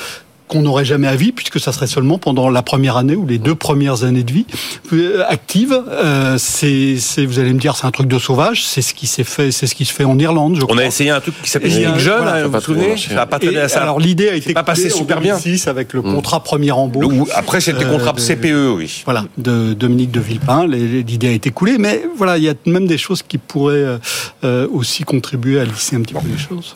qu'on 0.50 0.64
n'aurait 0.64 0.84
jamais 0.84 1.08
à 1.08 1.16
vie, 1.16 1.32
puisque 1.32 1.60
ça 1.60 1.72
serait 1.72 1.88
seulement 1.88 2.18
pendant 2.18 2.50
la 2.50 2.64
première 2.64 2.98
année 2.98 3.16
ou 3.16 3.26
les 3.26 3.38
deux 3.38 3.56
premières 3.56 4.04
années 4.04 4.24
de 4.24 4.34
vie 4.34 4.46
euh, 4.92 5.24
active. 5.30 5.80
Euh, 5.90 6.38
c'est, 6.38 6.98
vous 7.26 7.40
allez 7.40 7.54
me 7.54 7.60
dire, 7.60 7.78
c'est 7.78 7.86
un 7.86 7.92
truc 7.92 8.08
de 8.08 8.20
sauvage. 8.20 8.66
C'est 8.66 8.82
ce 8.82 8.94
qui 8.94 9.08
s'est 9.08 9.24
fait, 9.24 9.52
c'est 9.52 9.68
ce 9.68 9.76
qui 9.76 9.86
se 9.86 9.94
fait 9.94 10.04
en 10.04 10.18
Irlande. 10.18 10.56
Je 10.56 10.66
On 10.68 10.78
a 10.78 10.84
essayé 10.84 11.12
un 11.12 11.22
truc 11.22 11.36
qui 11.42 11.50
s'appelait 11.50 11.70
Jeune, 11.70 12.28
hein, 12.28 12.44
vous 12.46 12.52
vous 12.52 12.62
souvenez 12.62 12.98
Ça 12.98 13.22
a 13.22 13.26
pas 13.26 13.38
à 13.38 13.68
ça. 13.70 13.82
Alors 13.82 14.00
l'idée 14.00 14.30
a 14.30 14.36
été 14.36 14.54
pas 14.54 14.64
passé 14.64 14.90
super 14.90 15.22
bien 15.22 15.38
avec 15.68 15.94
le 15.94 16.02
mm. 16.02 16.16
contrat 16.16 16.44
premier 16.44 16.72
embauche. 16.72 17.30
après 17.36 17.62
c'était 17.62 17.84
le 17.84 17.92
contrat 17.92 18.14
euh, 18.18 18.36
CPE, 18.36 18.76
oui. 18.76 19.04
Voilà, 19.06 19.26
de 19.38 19.74
Dominique 19.74 20.12
de 20.12 20.20
Villepin. 20.20 20.66
L'idée 20.68 21.28
a 21.28 21.32
été 21.32 21.52
coulée, 21.52 21.78
mais 21.78 22.04
voilà, 22.18 22.38
il 22.38 22.44
y 22.44 22.50
a 22.50 22.56
même 22.66 22.88
des 22.88 22.98
choses 22.98 23.22
qui 23.22 23.38
pourraient 23.38 24.00
aussi 24.44 25.04
contribuer 25.04 25.60
à 25.60 25.66
lisser 25.66 25.96
un 25.96 26.02
petit 26.02 26.16
peu 26.16 26.28
les 26.28 26.38
choses. 26.38 26.74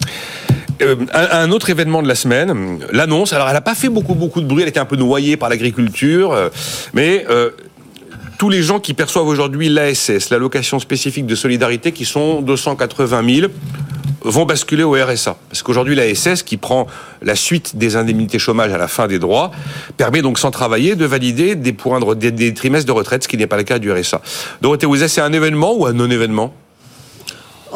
Euh, 0.84 0.96
un, 1.14 1.52
autre 1.52 1.70
événement 1.70 2.02
de 2.02 2.08
la 2.08 2.16
semaine, 2.16 2.80
l'annonce. 2.92 3.34
Alors, 3.34 3.48
elle 3.48 3.54
n'a 3.54 3.62
pas 3.62 3.76
fait 3.76 3.90
beaucoup, 3.90 4.16
beaucoup 4.16 4.42
de 4.42 4.46
bruit. 4.46 4.64
Elle 4.64 4.70
était 4.70 4.80
un 4.80 4.86
peu 4.86 4.96
noyée 4.96 5.38
par 5.38 5.50
l'agriculture, 5.50 6.32
euh, 6.32 6.50
mais 6.94 7.26
euh, 7.30 7.52
tous 8.38 8.50
les 8.50 8.62
gens 8.62 8.80
qui 8.80 8.94
perçoivent 8.94 9.28
aujourd'hui 9.28 9.70
l'ASS, 9.70 10.30
l'allocation 10.30 10.80
spécifique 10.80 11.26
de 11.26 11.36
solidarité, 11.36 11.92
qui 11.92 12.06
sont 12.06 12.42
280 12.42 13.36
000, 13.40 13.52
vont 14.22 14.46
basculer 14.46 14.84
au 14.84 14.94
RSA. 14.94 15.36
Parce 15.50 15.64
qu'aujourd'hui, 15.64 15.96
l'ASS, 15.96 16.44
qui 16.44 16.58
prend 16.58 16.88
la 17.22 17.36
suite 17.36 17.76
des 17.76 17.96
indemnités 17.96 18.40
chômage 18.40 18.72
à 18.72 18.78
la 18.78 18.88
fin 18.88 19.08
des 19.08 19.20
droits, 19.20 19.52
permet 19.98 20.22
donc 20.22 20.40
sans 20.40 20.52
travailler 20.52 20.96
de 20.96 21.06
valider 21.06 21.56
des 21.56 21.76
des, 22.16 22.54
trimestres 22.54 22.88
de 22.88 22.92
retraite, 22.92 23.24
ce 23.24 23.28
qui 23.28 23.38
n'est 23.38 23.48
pas 23.48 23.58
le 23.58 23.64
cas 23.64 23.80
du 23.80 23.92
RSA. 23.92 24.22
Dorothée 24.62 24.86
vous 24.86 24.96
c'est 25.08 25.22
un 25.22 25.34
événement 25.34 25.74
ou 25.76 25.86
un 25.86 25.94
non-événement? 25.94 26.54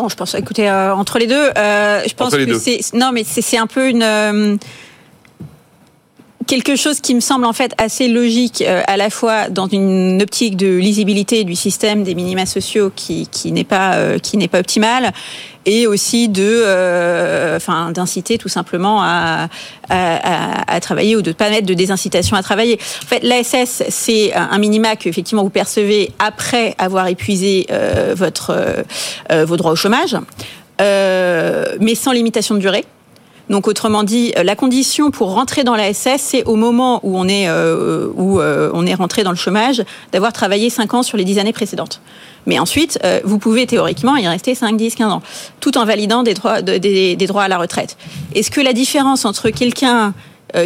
Je 0.08 0.16
pense, 0.16 0.36
écoutez, 0.36 0.70
euh, 0.70 0.94
entre 0.94 1.20
les 1.20 1.28
deux, 1.28 1.50
euh, 1.58 2.02
je 2.08 2.14
pense 2.14 2.36
que 2.36 2.60
c'est 2.60 2.94
non, 2.94 3.12
mais 3.12 3.24
c'est 3.24 3.58
un 3.58 3.68
peu 3.68 3.90
une 3.90 4.04
euh, 4.04 4.58
quelque 6.48 6.76
chose 6.76 7.00
qui 7.00 7.14
me 7.14 7.20
semble 7.20 7.46
en 7.46 7.54
fait 7.54 7.74
assez 7.78 8.08
logique 8.08 8.64
à 8.64 8.98
la 8.98 9.10
fois 9.10 9.50
dans 9.50 9.68
une 9.68 10.22
optique 10.22 10.58
de 10.58 10.78
lisibilité 10.78 11.44
du 11.44 11.56
système 11.56 12.04
des 12.04 12.16
minima 12.16 12.46
sociaux 12.46 12.92
qui, 12.96 13.28
qui 13.28 13.52
n'est 13.52 13.64
pas 13.64 14.18
qui 14.20 14.38
n'est 14.38 14.48
pas 14.48 14.60
optimale 14.60 15.14
et 15.68 15.86
aussi 15.86 16.30
de, 16.30 16.44
euh, 16.44 17.58
enfin, 17.58 17.92
d'inciter 17.92 18.38
tout 18.38 18.48
simplement 18.48 19.02
à, 19.04 19.50
à, 19.90 20.80
travailler 20.80 21.18
ou 21.18 21.22
de 21.22 21.30
ne 21.30 21.34
pas 21.34 21.50
mettre 21.50 21.68
de 21.68 21.74
désincitation 21.74 22.38
à 22.38 22.42
travailler. 22.42 22.80
En 23.04 23.08
fait, 23.08 23.22
l'ASS, 23.22 23.84
c'est 23.90 24.34
un 24.34 24.58
minima 24.58 24.96
que 24.96 25.10
effectivement 25.10 25.44
vous 25.44 25.50
percevez 25.50 26.14
après 26.20 26.74
avoir 26.78 27.08
épuisé 27.08 27.68
euh, 27.70 28.14
votre 28.16 28.56
euh, 29.32 29.46
vos 29.46 29.58
droits 29.58 29.72
au 29.72 29.76
chômage, 29.76 30.16
mais 30.80 31.96
sans 31.96 32.14
limitation 32.14 32.56
de 32.56 32.62
durée. 32.62 32.86
Donc 33.50 33.68
autrement 33.68 34.04
dit, 34.04 34.34
la 34.44 34.56
condition 34.56 35.12
pour 35.12 35.34
rentrer 35.34 35.64
dans 35.64 35.76
la 35.76 35.94
SS, 35.94 36.18
c'est 36.20 36.44
au 36.44 36.56
moment 36.56 37.00
où 37.04 37.18
on 37.18 37.28
est 37.28 37.48
euh, 37.48 38.08
où 38.16 38.40
euh, 38.40 38.70
on 38.74 38.86
est 38.86 38.94
rentré 38.94 39.24
dans 39.24 39.32
le 39.32 39.38
chômage, 39.38 39.84
d'avoir 40.12 40.34
travaillé 40.34 40.70
5 40.70 40.94
ans 40.94 41.04
sur 41.04 41.18
les 41.18 41.24
10 41.24 41.40
années 41.40 41.54
précédentes. 41.54 42.02
Mais 42.46 42.60
ensuite, 42.60 43.00
euh, 43.04 43.22
vous 43.24 43.40
pouvez 43.40 43.66
théoriquement 43.66 44.18
y 44.18 44.28
rester 44.28 44.54
5, 44.54 44.76
10, 44.76 44.96
15 44.96 45.12
ans, 45.12 45.22
tout 45.60 45.78
en 45.78 45.86
validant 45.86 46.24
des 46.24 46.34
droits, 46.34 46.62
des 46.62 47.16
droits 47.28 47.44
à 47.44 47.48
la 47.48 47.58
retraite. 47.58 47.98
Est-ce 48.36 48.52
que 48.52 48.62
la 48.62 48.74
différence 48.74 49.26
entre 49.26 49.50
quelqu'un 49.50 50.14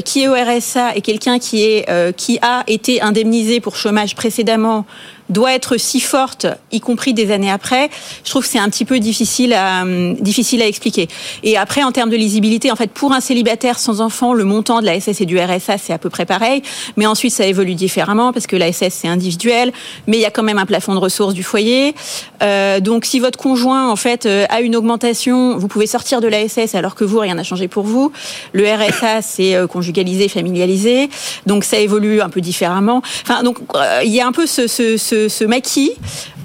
qui 0.05 0.21
est 0.21 0.27
au 0.27 0.33
RSA 0.33 0.95
et 0.95 1.01
quelqu'un 1.01 1.39
qui 1.39 1.63
est 1.63 2.13
qui 2.15 2.37
a 2.43 2.63
été 2.67 3.01
indemnisé 3.01 3.59
pour 3.59 3.75
chômage 3.75 4.15
précédemment 4.15 4.85
doit 5.31 5.53
être 5.53 5.77
si 5.77 5.99
forte, 5.99 6.45
y 6.71 6.79
compris 6.79 7.13
des 7.13 7.31
années 7.31 7.51
après, 7.51 7.89
je 8.23 8.29
trouve 8.29 8.43
que 8.43 8.49
c'est 8.49 8.59
un 8.59 8.69
petit 8.69 8.85
peu 8.85 8.99
difficile 8.99 9.53
à, 9.53 9.81
hum, 9.81 10.15
difficile 10.15 10.61
à 10.61 10.67
expliquer. 10.67 11.07
Et 11.43 11.57
après, 11.57 11.83
en 11.83 11.91
termes 11.91 12.09
de 12.09 12.15
lisibilité, 12.17 12.71
en 12.71 12.75
fait, 12.75 12.91
pour 12.91 13.13
un 13.13 13.21
célibataire 13.21 13.79
sans 13.79 14.01
enfant, 14.01 14.33
le 14.33 14.43
montant 14.43 14.81
de 14.81 14.85
la 14.85 14.99
SS 14.99 15.21
et 15.21 15.25
du 15.25 15.39
RSA, 15.39 15.77
c'est 15.77 15.93
à 15.93 15.97
peu 15.97 16.09
près 16.09 16.25
pareil. 16.25 16.61
Mais 16.97 17.05
ensuite, 17.05 17.33
ça 17.33 17.45
évolue 17.45 17.75
différemment 17.75 18.33
parce 18.33 18.47
que 18.47 18.55
la 18.55 18.71
SS, 18.71 18.93
c'est 18.93 19.07
individuel. 19.07 19.71
Mais 20.07 20.17
il 20.17 20.21
y 20.21 20.25
a 20.25 20.31
quand 20.31 20.43
même 20.43 20.57
un 20.57 20.65
plafond 20.65 20.93
de 20.93 20.99
ressources 20.99 21.33
du 21.33 21.43
foyer. 21.43 21.95
Euh, 22.43 22.79
donc, 22.79 23.05
si 23.05 23.19
votre 23.19 23.37
conjoint, 23.37 23.89
en 23.89 23.95
fait, 23.95 24.25
euh, 24.25 24.45
a 24.49 24.61
une 24.61 24.75
augmentation, 24.75 25.57
vous 25.57 25.67
pouvez 25.67 25.87
sortir 25.87 26.21
de 26.21 26.27
la 26.27 26.47
SS 26.47 26.75
alors 26.75 26.95
que 26.95 27.03
vous, 27.03 27.19
rien 27.19 27.35
n'a 27.35 27.43
changé 27.43 27.67
pour 27.67 27.83
vous. 27.83 28.11
Le 28.53 28.65
RSA, 28.65 29.21
c'est 29.21 29.55
euh, 29.55 29.67
conjugalisé, 29.67 30.27
familialisé. 30.27 31.09
Donc, 31.45 31.63
ça 31.63 31.77
évolue 31.77 32.21
un 32.21 32.29
peu 32.29 32.41
différemment. 32.41 33.01
Enfin, 33.23 33.43
donc, 33.43 33.57
euh, 33.75 34.01
il 34.03 34.11
y 34.11 34.19
a 34.19 34.27
un 34.27 34.31
peu 34.31 34.45
ce, 34.45 34.67
ce, 34.67 34.97
ce 34.97 35.20
ce, 35.29 35.43
maquis 35.43 35.91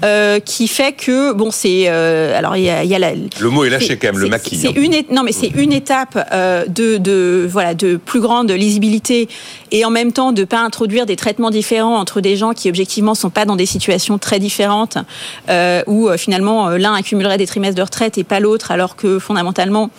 euh, 0.03 0.39
qui 0.39 0.67
fait 0.67 0.93
que 0.93 1.33
bon 1.33 1.49
c'est 1.51 1.85
euh, 1.87 2.37
alors 2.37 2.55
il 2.55 2.63
y 2.63 2.69
a, 2.69 2.83
le 3.39 3.49
mot 3.49 3.65
est 3.65 3.69
lâché 3.69 3.97
quand 3.97 4.07
même 4.13 4.21
le 4.21 4.29
maquis. 4.29 4.57
C'est 4.57 4.67
hein. 4.69 4.73
une 4.75 4.93
non 5.11 5.23
mais 5.23 5.31
c'est 5.31 5.47
une 5.47 5.73
étape 5.73 6.17
euh, 6.31 6.65
de, 6.67 6.97
de 6.97 7.47
voilà 7.49 7.73
de 7.73 7.97
plus 7.97 8.19
grande 8.19 8.51
lisibilité 8.51 9.27
et 9.71 9.85
en 9.85 9.89
même 9.89 10.11
temps 10.11 10.31
de 10.31 10.43
pas 10.43 10.59
introduire 10.59 11.05
des 11.05 11.15
traitements 11.15 11.49
différents 11.49 11.97
entre 11.97 12.21
des 12.21 12.35
gens 12.35 12.53
qui 12.53 12.69
objectivement 12.69 13.15
sont 13.15 13.29
pas 13.29 13.45
dans 13.45 13.55
des 13.55 13.65
situations 13.65 14.17
très 14.17 14.39
différentes 14.39 14.97
où 15.87 16.09
finalement 16.17 16.69
l'un 16.69 16.93
accumulerait 16.93 17.37
des 17.37 17.47
trimestres 17.47 17.75
de 17.75 17.81
retraite 17.81 18.17
et 18.17 18.23
pas 18.23 18.39
l'autre 18.39 18.71
alors 18.71 18.95
que 18.95 19.19
fondamentalement 19.19 19.89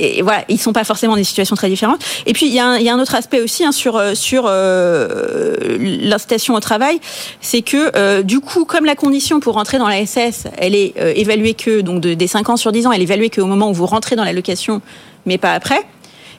et 0.00 0.22
voilà, 0.22 0.44
ils 0.48 0.58
sont 0.58 0.72
pas 0.72 0.84
forcément 0.84 1.12
dans 1.12 1.18
des 1.18 1.24
situations 1.24 1.56
très 1.56 1.68
différentes. 1.68 2.02
Et 2.26 2.32
puis 2.32 2.46
il 2.46 2.52
y, 2.52 2.58
a 2.58 2.66
un, 2.66 2.98
autre 3.00 3.14
aspect 3.14 3.40
aussi 3.40 3.64
hein, 3.64 3.72
sur 3.72 3.96
euh, 3.96 4.14
sur 4.14 4.44
euh, 4.46 5.76
l'incitation 5.78 6.54
au 6.54 6.60
travail, 6.60 7.00
c'est 7.40 7.62
que 7.62 7.92
euh, 7.96 8.22
du 8.22 8.40
coup, 8.40 8.64
comme 8.64 8.86
la 8.86 8.96
condition 8.96 9.40
pour 9.40 9.54
rentrer 9.54 9.78
dans 9.78 9.88
la 9.88 10.04
SS, 10.04 10.44
elle 10.56 10.74
est 10.74 10.94
évaluée 11.16 11.54
que 11.54 11.82
donc 11.82 12.00
de, 12.00 12.14
des 12.14 12.26
5 12.26 12.48
ans 12.48 12.56
sur 12.56 12.72
10 12.72 12.86
ans, 12.86 12.92
elle 12.92 13.00
est 13.00 13.04
évaluée 13.04 13.30
qu'au 13.30 13.46
moment 13.46 13.70
où 13.70 13.74
vous 13.74 13.86
rentrez 13.86 14.16
dans 14.16 14.24
la 14.24 14.32
location, 14.32 14.80
mais 15.26 15.38
pas 15.38 15.52
après. 15.52 15.82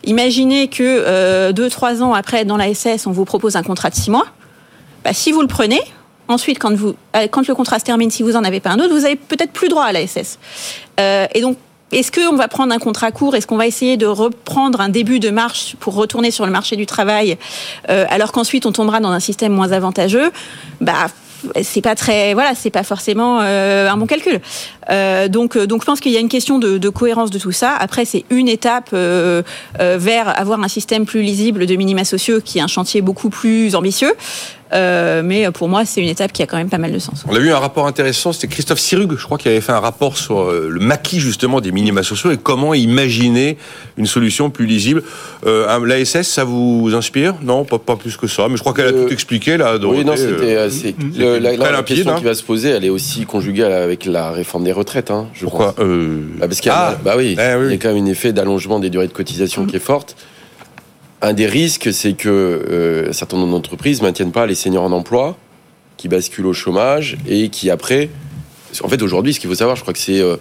Imaginez 0.03 0.67
que 0.67 1.51
2-3 1.51 2.01
ans 2.01 2.13
après, 2.13 2.43
dans 2.43 2.57
la 2.57 2.73
SS, 2.73 3.05
on 3.05 3.11
vous 3.11 3.25
propose 3.25 3.55
un 3.55 3.63
contrat 3.63 3.91
de 3.91 3.95
6 3.95 4.09
mois. 4.09 4.25
Bah, 5.03 5.13
si 5.13 5.31
vous 5.31 5.41
le 5.41 5.47
prenez, 5.47 5.79
ensuite, 6.27 6.57
quand, 6.57 6.73
vous, 6.73 6.95
quand 7.29 7.47
le 7.47 7.53
contrat 7.53 7.77
se 7.77 7.85
termine, 7.85 8.09
si 8.09 8.23
vous 8.23 8.31
n'en 8.31 8.43
avez 8.43 8.59
pas 8.59 8.71
un 8.71 8.79
autre, 8.79 8.93
vous 8.93 9.05
avez 9.05 9.15
peut-être 9.15 9.51
plus 9.51 9.69
droit 9.69 9.83
à 9.83 9.91
la 9.91 10.05
SS. 10.07 10.39
et 10.97 11.41
donc, 11.41 11.57
est-ce 11.91 12.11
qu'on 12.11 12.35
va 12.35 12.47
prendre 12.47 12.73
un 12.73 12.79
contrat 12.79 13.11
court? 13.11 13.35
Est-ce 13.35 13.47
qu'on 13.47 13.57
va 13.57 13.67
essayer 13.67 13.97
de 13.97 14.05
reprendre 14.05 14.81
un 14.81 14.89
début 14.89 15.19
de 15.19 15.29
marche 15.29 15.75
pour 15.79 15.95
retourner 15.95 16.31
sur 16.31 16.45
le 16.45 16.51
marché 16.51 16.75
du 16.75 16.85
travail, 16.85 17.37
euh, 17.89 18.05
alors 18.09 18.31
qu'ensuite 18.31 18.65
on 18.65 18.71
tombera 18.71 18.99
dans 18.99 19.11
un 19.11 19.19
système 19.19 19.53
moins 19.53 19.71
avantageux? 19.71 20.31
Bah 20.79 21.07
c'est 21.63 21.81
pas 21.81 21.95
très 21.95 22.35
voilà 22.35 22.53
c'est 22.53 22.69
pas 22.69 22.83
forcément 22.83 23.39
euh, 23.41 23.89
un 23.89 23.97
bon 23.97 24.05
calcul 24.05 24.39
euh, 24.91 25.27
donc 25.27 25.57
donc 25.57 25.81
je 25.81 25.85
pense 25.85 25.99
qu'il 25.99 26.11
y 26.11 26.17
a 26.17 26.19
une 26.19 26.29
question 26.29 26.59
de, 26.59 26.77
de, 26.77 26.89
cohérence 26.89 27.31
de 27.31 27.39
tout 27.39 27.51
ça 27.51 27.75
après 27.79 28.05
c'est 28.05 28.25
une 28.29 28.47
étape 28.47 28.89
euh, 28.93 29.41
euh 29.79 29.97
vers 29.99 30.39
avoir 30.39 30.61
un 30.61 30.67
système 30.67 31.05
plus 31.05 31.21
lisible 31.21 31.65
de 31.65 31.75
minima 31.75 32.03
sociaux 32.03 32.39
qui 32.43 32.59
est 32.59 32.61
un 32.61 32.67
chantier 32.67 33.01
beaucoup 33.01 33.29
plus 33.29 33.75
ambitieux 33.75 34.13
mais 34.73 35.51
pour 35.51 35.67
moi, 35.67 35.83
c'est 35.83 36.01
une 36.01 36.07
étape 36.07 36.31
qui 36.31 36.41
a 36.41 36.45
quand 36.45 36.55
même 36.55 36.69
pas 36.69 36.77
mal 36.77 36.93
de 36.93 36.97
sens. 36.97 37.25
On 37.27 37.35
a 37.35 37.39
vu 37.39 37.51
un 37.51 37.59
rapport 37.59 37.87
intéressant, 37.87 38.31
c'était 38.31 38.47
Christophe 38.47 38.79
Sirug, 38.79 39.17
je 39.17 39.25
crois, 39.25 39.37
qui 39.37 39.49
avait 39.49 39.59
fait 39.59 39.73
un 39.73 39.81
rapport 39.81 40.17
sur 40.17 40.49
le 40.49 40.79
maquis 40.79 41.19
justement 41.19 41.59
des 41.59 41.73
minima 41.73 42.03
sociaux 42.03 42.31
et 42.31 42.37
comment 42.37 42.73
imaginer 42.73 43.57
une 43.97 44.05
solution 44.05 44.49
plus 44.49 44.65
lisible. 44.65 45.03
Euh, 45.45 45.85
L'ASS, 45.85 46.23
ça 46.23 46.43
vous 46.43 46.91
inspire? 46.93 47.35
Non, 47.41 47.65
pas, 47.65 47.79
pas, 47.79 47.95
plus 47.95 48.17
que 48.17 48.27
ça, 48.27 48.47
mais 48.49 48.55
je 48.55 48.61
crois 48.61 48.73
qu'elle 48.73 48.87
a 48.87 48.91
tout 48.91 49.11
expliqué 49.11 49.57
là. 49.57 49.77
oui, 49.77 50.05
non, 50.05 50.15
c'était. 50.15 50.55
la, 50.55 51.83
question 51.83 52.11
hein. 52.11 52.15
qui 52.17 52.23
va 52.23 52.33
se 52.33 52.43
poser, 52.43 52.69
elle 52.69 52.85
est 52.85 52.89
aussi 52.89 53.25
conjuguée 53.25 53.63
avec 53.63 54.05
la 54.05 54.31
réforme 54.31 54.63
des 54.63 54.71
retraites. 54.71 54.80
Hein, 55.09 55.27
je 55.33 55.43
Pourquoi 55.43 55.75
euh... 55.79 56.21
bah 56.37 56.47
Parce 56.47 56.59
qu'il 56.61 56.69
y, 56.69 56.75
a, 56.75 56.89
ah, 56.89 56.99
bah 57.03 57.15
oui, 57.17 57.35
eh 57.39 57.65
il 57.65 57.71
y 57.71 57.73
a 57.73 57.77
quand 57.77 57.93
même 57.93 58.03
un 58.03 58.07
effet 58.07 58.33
d'allongement 58.33 58.79
des 58.79 58.89
durées 58.89 59.07
de 59.07 59.13
cotisation 59.13 59.65
qui 59.65 59.75
est 59.75 59.79
forte. 59.79 60.15
Un 61.21 61.33
des 61.33 61.45
risques, 61.45 61.93
c'est 61.93 62.13
que 62.13 62.29
euh, 62.29 63.13
certain 63.13 63.37
nombre 63.37 63.53
d'entreprises 63.53 64.01
ne 64.01 64.07
maintiennent 64.07 64.31
pas 64.31 64.47
les 64.47 64.55
seniors 64.55 64.83
en 64.83 64.91
emploi, 64.91 65.37
qui 65.97 66.07
basculent 66.07 66.47
au 66.47 66.53
chômage 66.53 67.17
et 67.27 67.49
qui 67.49 67.69
après. 67.69 68.09
En 68.83 68.87
fait, 68.87 69.01
aujourd'hui, 69.01 69.33
ce 69.33 69.39
qu'il 69.39 69.49
faut 69.49 69.55
savoir, 69.55 69.75
je 69.75 69.81
crois 69.81 69.93
que 69.93 69.99
c'est. 69.99 70.21
Euh, 70.21 70.37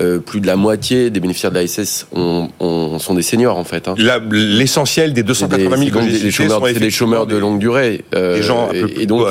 euh, 0.00 0.20
plus 0.20 0.40
de 0.40 0.46
la 0.46 0.56
moitié 0.56 1.10
des 1.10 1.20
bénéficiaires 1.20 1.50
de 1.50 1.58
l'ASS 1.58 2.06
sont 2.14 3.14
des 3.14 3.22
seniors 3.22 3.58
en 3.58 3.64
fait. 3.64 3.88
Hein. 3.88 3.94
L'essentiel 4.30 5.12
des 5.12 5.22
280 5.22 5.76
000 5.76 6.00
des, 6.00 6.18
des 6.18 6.30
chômeurs, 6.30 6.62
des 6.62 6.90
chômeurs 6.90 7.26
de 7.26 7.36
longue 7.36 7.58
durée. 7.58 8.02
Euh, 8.14 8.36
des 8.36 8.42
gens 8.42 8.70
et, 8.72 9.04
donc 9.04 9.26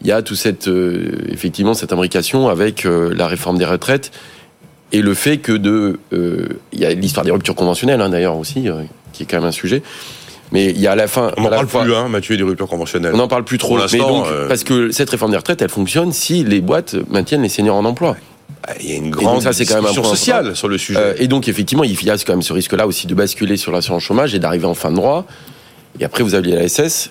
il 0.00 0.06
y 0.06 0.12
a 0.12 0.22
tout 0.22 0.34
cette 0.34 0.70
effectivement 1.28 1.74
cette 1.74 1.92
imbrication 1.92 2.48
avec 2.48 2.84
la 2.84 3.26
réforme 3.26 3.58
des 3.58 3.64
retraites 3.64 4.10
et 4.92 5.02
le 5.02 5.14
fait 5.14 5.38
que 5.38 5.52
de 5.52 6.00
il 6.12 6.78
y 6.78 6.84
a 6.84 6.94
l'histoire 6.94 7.24
des 7.24 7.32
ruptures 7.32 7.54
conventionnelles 7.54 8.00
hein, 8.00 8.08
d'ailleurs 8.08 8.36
aussi 8.36 8.68
qui 9.12 9.22
est 9.24 9.26
quand 9.26 9.38
même 9.38 9.48
un 9.48 9.52
sujet. 9.52 9.82
Mais 10.52 10.70
il 10.70 10.80
y 10.80 10.88
a 10.88 10.92
à 10.92 10.96
la 10.96 11.06
fin. 11.06 11.30
On 11.36 11.42
n'en 11.42 11.50
parle 11.50 11.66
plus, 11.66 11.94
hein, 11.94 12.08
Mathieu, 12.08 12.36
des 12.36 12.42
ruptures 12.42 12.66
conventionnelles. 12.66 13.14
On 13.14 13.18
n'en 13.18 13.28
parle 13.28 13.44
plus 13.44 13.58
trop. 13.58 13.78
Mais 13.92 13.98
donc, 13.98 14.26
Parce 14.48 14.64
que 14.64 14.90
cette 14.90 15.10
réforme 15.10 15.30
des 15.30 15.36
retraites, 15.36 15.62
elle 15.62 15.68
fonctionne 15.68 16.12
si 16.12 16.42
les 16.42 16.60
boîtes 16.60 16.96
maintiennent 17.08 17.42
les 17.42 17.48
seniors 17.48 17.76
en 17.76 17.84
emploi. 17.84 18.16
Il 18.80 18.90
y 18.90 18.92
a 18.92 18.96
une 18.96 19.10
grande 19.10 19.42
ça, 19.42 19.52
c'est 19.52 19.64
quand 19.64 19.76
même 19.76 19.86
un 19.86 20.02
sociale 20.02 20.54
sur 20.54 20.68
le 20.68 20.78
sujet. 20.78 20.98
Euh, 20.98 21.14
et 21.18 21.28
donc, 21.28 21.48
effectivement, 21.48 21.84
il 21.84 21.90
y 21.90 22.10
a 22.10 22.16
quand 22.18 22.32
même 22.32 22.42
ce 22.42 22.52
risque-là 22.52 22.86
aussi 22.86 23.06
de 23.06 23.14
basculer 23.14 23.56
sur 23.56 23.72
l'assurance 23.72 24.02
chômage 24.02 24.34
et 24.34 24.38
d'arriver 24.38 24.66
en 24.66 24.74
fin 24.74 24.90
de 24.90 24.96
droit. 24.96 25.24
Et 25.98 26.04
après, 26.04 26.22
vous 26.22 26.34
avez 26.34 26.50
la 26.52 26.68
SS. 26.68 27.10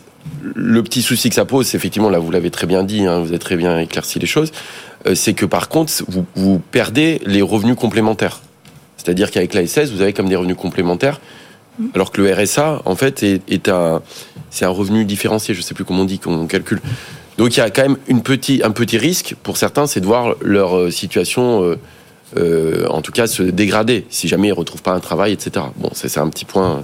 Le 0.56 0.84
petit 0.84 1.02
souci 1.02 1.30
que 1.30 1.36
ça 1.36 1.46
pose, 1.46 1.68
c'est 1.68 1.78
effectivement, 1.78 2.10
là, 2.10 2.20
vous 2.20 2.32
l'avez 2.32 2.52
très 2.52 2.68
bien 2.68 2.84
dit, 2.84 3.06
hein, 3.06 3.20
vous 3.20 3.30
avez 3.30 3.40
très 3.40 3.56
bien 3.56 3.80
éclairci 3.80 4.20
les 4.20 4.28
choses, 4.28 4.52
euh, 5.06 5.16
c'est 5.16 5.34
que 5.34 5.46
par 5.46 5.70
contre, 5.70 5.92
vous, 6.08 6.26
vous, 6.36 6.60
perdez 6.60 7.22
les 7.26 7.42
revenus 7.42 7.76
complémentaires. 7.76 8.42
C'est-à-dire 8.98 9.32
qu'avec 9.32 9.54
la 9.54 9.66
SS, 9.66 9.92
vous 9.92 10.02
avez 10.02 10.14
comme 10.14 10.30
des 10.30 10.36
revenus 10.36 10.58
complémentaires, 10.58 11.20
alors 11.94 12.12
que 12.12 12.22
le 12.22 12.34
RSA, 12.34 12.82
en 12.86 12.96
fait, 12.96 13.24
est, 13.24 13.42
est 13.52 13.70
un, 13.70 14.02
c'est 14.50 14.66
un 14.66 14.70
revenu 14.70 15.06
différencié, 15.06 15.54
je 15.54 15.62
sais 15.62 15.74
plus 15.74 15.86
comment 15.86 16.02
on 16.02 16.06
dit, 16.06 16.20
qu'on 16.20 16.48
calcule. 16.48 16.82
Donc 17.38 17.56
il 17.56 17.60
y 17.60 17.64
a 17.64 17.70
quand 17.70 17.84
même 17.84 17.98
une 18.08 18.22
petit, 18.22 18.62
un 18.66 18.72
petit 18.72 18.98
risque 18.98 19.36
pour 19.44 19.56
certains, 19.56 19.88
c'est 19.88 20.02
de 20.02 20.06
voir 20.06 20.36
leur 20.42 20.76
euh, 20.78 20.92
situation, 20.92 21.64
euh, 21.64 21.80
euh, 22.38 22.86
en 22.90 23.02
tout 23.02 23.14
cas, 23.14 23.28
se 23.28 23.44
dégrader 23.44 24.06
si 24.10 24.28
jamais 24.28 24.50
ils 24.50 24.52
ne 24.52 24.58
retrouvent 24.58 24.82
pas 24.82 24.92
un 24.92 25.00
travail, 25.00 25.32
etc. 25.32 25.66
Bon, 25.78 25.90
c'est 25.94 26.18
un 26.18 26.30
petit 26.30 26.44
point. 26.46 26.84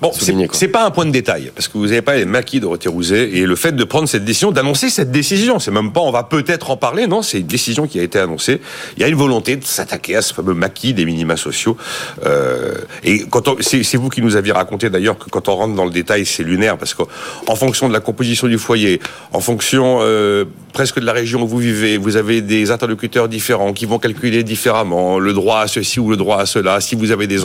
Bon, 0.00 0.12
c'est 0.52 0.68
pas 0.68 0.84
un 0.84 0.90
point 0.90 1.06
de 1.06 1.10
détail, 1.10 1.50
parce 1.54 1.68
que 1.68 1.78
vous 1.78 1.86
n'avez 1.86 2.02
pas 2.02 2.16
les 2.16 2.26
maquis 2.26 2.60
de 2.60 2.66
Rousset 2.66 3.30
et 3.30 3.46
le 3.46 3.56
fait 3.56 3.72
de 3.72 3.84
prendre 3.84 4.06
cette 4.06 4.26
décision, 4.26 4.52
d'annoncer 4.52 4.90
cette 4.90 5.10
décision, 5.10 5.58
c'est 5.58 5.70
même 5.70 5.90
pas 5.90 6.00
on 6.00 6.10
va 6.10 6.22
peut-être 6.22 6.70
en 6.70 6.76
parler, 6.76 7.06
non, 7.06 7.22
c'est 7.22 7.40
une 7.40 7.46
décision 7.46 7.86
qui 7.86 7.98
a 7.98 8.02
été 8.02 8.18
annoncée. 8.18 8.60
Il 8.96 9.00
y 9.00 9.04
a 9.04 9.08
une 9.08 9.14
volonté 9.14 9.56
de 9.56 9.64
s'attaquer 9.64 10.16
à 10.16 10.22
ce 10.22 10.34
fameux 10.34 10.52
maquis 10.52 10.92
des 10.92 11.06
minima 11.06 11.38
sociaux. 11.38 11.78
Euh, 12.26 12.74
et 13.04 13.24
quand 13.30 13.62
c'est 13.62 13.96
vous 13.96 14.10
qui 14.10 14.20
nous 14.20 14.36
aviez 14.36 14.52
raconté 14.52 14.90
d'ailleurs 14.90 15.16
que 15.16 15.30
quand 15.30 15.48
on 15.48 15.56
rentre 15.56 15.74
dans 15.74 15.86
le 15.86 15.90
détail, 15.90 16.26
c'est 16.26 16.42
lunaire, 16.42 16.76
parce 16.76 16.92
qu'en 16.92 17.56
fonction 17.56 17.88
de 17.88 17.94
la 17.94 18.00
composition 18.00 18.48
du 18.48 18.58
foyer, 18.58 19.00
en 19.32 19.40
fonction 19.40 20.00
euh, 20.02 20.44
presque 20.74 21.00
de 21.00 21.06
la 21.06 21.14
région 21.14 21.42
où 21.42 21.48
vous 21.48 21.58
vivez, 21.58 21.96
vous 21.96 22.16
avez 22.16 22.42
des 22.42 22.70
interlocuteurs 22.70 23.28
différents 23.28 23.72
qui 23.72 23.86
vont 23.86 23.98
calculer 23.98 24.42
différemment 24.42 25.18
le 25.18 25.32
droit 25.32 25.60
à 25.60 25.68
ceci 25.68 26.00
ou 26.00 26.10
le 26.10 26.18
droit 26.18 26.38
à 26.38 26.46
cela. 26.46 26.82
Si 26.82 26.94
vous 26.96 27.12
avez 27.12 27.26
des 27.26 27.44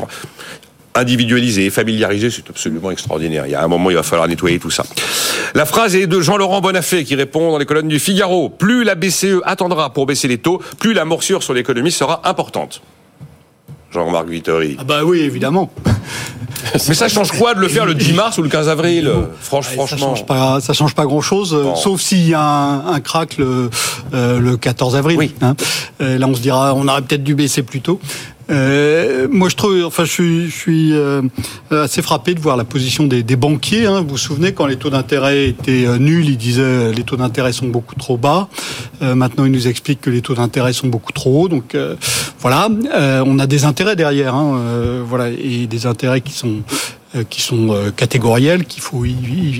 individualisé, 0.95 1.69
familiarisé, 1.69 2.29
c'est 2.29 2.49
absolument 2.49 2.91
extraordinaire. 2.91 3.45
Il 3.45 3.51
y 3.51 3.55
a 3.55 3.63
un 3.63 3.67
moment, 3.67 3.89
il 3.89 3.95
va 3.95 4.03
falloir 4.03 4.27
nettoyer 4.27 4.59
tout 4.59 4.69
ça. 4.69 4.83
La 5.53 5.65
phrase 5.65 5.95
est 5.95 6.07
de 6.07 6.21
Jean-Laurent 6.21 6.61
Bonafé 6.61 7.03
qui 7.03 7.15
répond 7.15 7.51
dans 7.51 7.57
les 7.57 7.65
colonnes 7.65 7.87
du 7.87 7.99
Figaro. 7.99 8.49
Plus 8.49 8.83
la 8.83 8.95
BCE 8.95 9.41
attendra 9.45 9.93
pour 9.93 10.05
baisser 10.05 10.27
les 10.27 10.37
taux, 10.37 10.61
plus 10.79 10.93
la 10.93 11.05
morsure 11.05 11.43
sur 11.43 11.53
l'économie 11.53 11.91
sera 11.91 12.21
importante. 12.27 12.81
Jean-Marc 13.91 14.27
Vittori. 14.29 14.77
Ah 14.79 14.83
bah 14.85 15.03
oui, 15.03 15.19
évidemment. 15.19 15.69
Mais 16.87 16.93
ça 16.93 17.09
change 17.09 17.31
quoi 17.31 17.53
de 17.53 17.59
le 17.59 17.67
faire 17.67 17.85
le 17.85 17.93
10 17.93 18.13
mars 18.13 18.37
ou 18.37 18.43
le 18.43 18.49
15 18.49 18.69
avril? 18.69 19.11
Franchement, 19.41 19.87
ça 19.87 19.97
change 19.97 20.25
pas, 20.25 20.61
ça 20.61 20.73
change 20.73 20.95
pas 20.95 21.05
grand-chose, 21.05 21.57
sauf 21.75 21.99
s'il 21.99 22.27
y 22.27 22.33
a 22.33 22.41
un, 22.41 22.99
crack 23.01 23.37
le, 23.37 23.69
euh, 24.13 24.39
le 24.39 24.57
14 24.57 24.95
avril. 24.95 25.17
Oui. 25.17 25.33
Hein. 25.41 25.55
Euh, 26.01 26.17
là, 26.17 26.27
on 26.27 26.35
se 26.35 26.41
dira, 26.41 26.73
on 26.75 26.87
aurait 26.87 27.01
peut-être 27.01 27.23
dû 27.23 27.35
baisser 27.35 27.63
plus 27.63 27.81
tôt. 27.81 27.99
Euh, 28.51 29.27
moi, 29.31 29.49
je 29.49 29.55
trouve, 29.55 29.83
enfin, 29.85 30.03
je 30.03 30.11
suis, 30.11 30.49
je 30.49 30.55
suis 30.55 30.93
euh, 30.93 31.21
assez 31.71 32.01
frappé 32.01 32.33
de 32.33 32.39
voir 32.39 32.57
la 32.57 32.63
position 32.63 33.05
des, 33.05 33.23
des 33.23 33.35
banquiers. 33.35 33.85
Hein. 33.85 34.01
Vous 34.01 34.09
vous 34.09 34.17
souvenez 34.17 34.53
quand 34.53 34.65
les 34.65 34.75
taux 34.75 34.89
d'intérêt 34.89 35.47
étaient 35.47 35.85
euh, 35.87 35.97
nuls, 35.97 36.27
ils 36.27 36.37
disaient 36.37 36.91
les 36.91 37.03
taux 37.03 37.17
d'intérêt 37.17 37.53
sont 37.53 37.67
beaucoup 37.67 37.95
trop 37.95 38.17
bas. 38.17 38.49
Euh, 39.01 39.15
maintenant, 39.15 39.45
ils 39.45 39.51
nous 39.51 39.67
expliquent 39.67 40.01
que 40.01 40.09
les 40.09 40.21
taux 40.21 40.35
d'intérêt 40.35 40.73
sont 40.73 40.87
beaucoup 40.87 41.13
trop 41.13 41.43
hauts. 41.43 41.47
Donc 41.47 41.75
voilà, 42.39 42.69
on 43.25 43.39
a 43.39 43.47
des 43.47 43.65
intérêts 43.65 43.95
derrière, 43.95 44.35
hein, 44.35 44.59
voilà, 45.05 45.29
et 45.29 45.67
des 45.67 45.85
intérêts 45.85 46.21
qui 46.21 46.33
sont 46.33 46.61
qui 47.29 47.41
sont 47.41 47.75
catégoriels, 47.97 48.65
qu'il 48.65 48.81
faut 48.81 49.03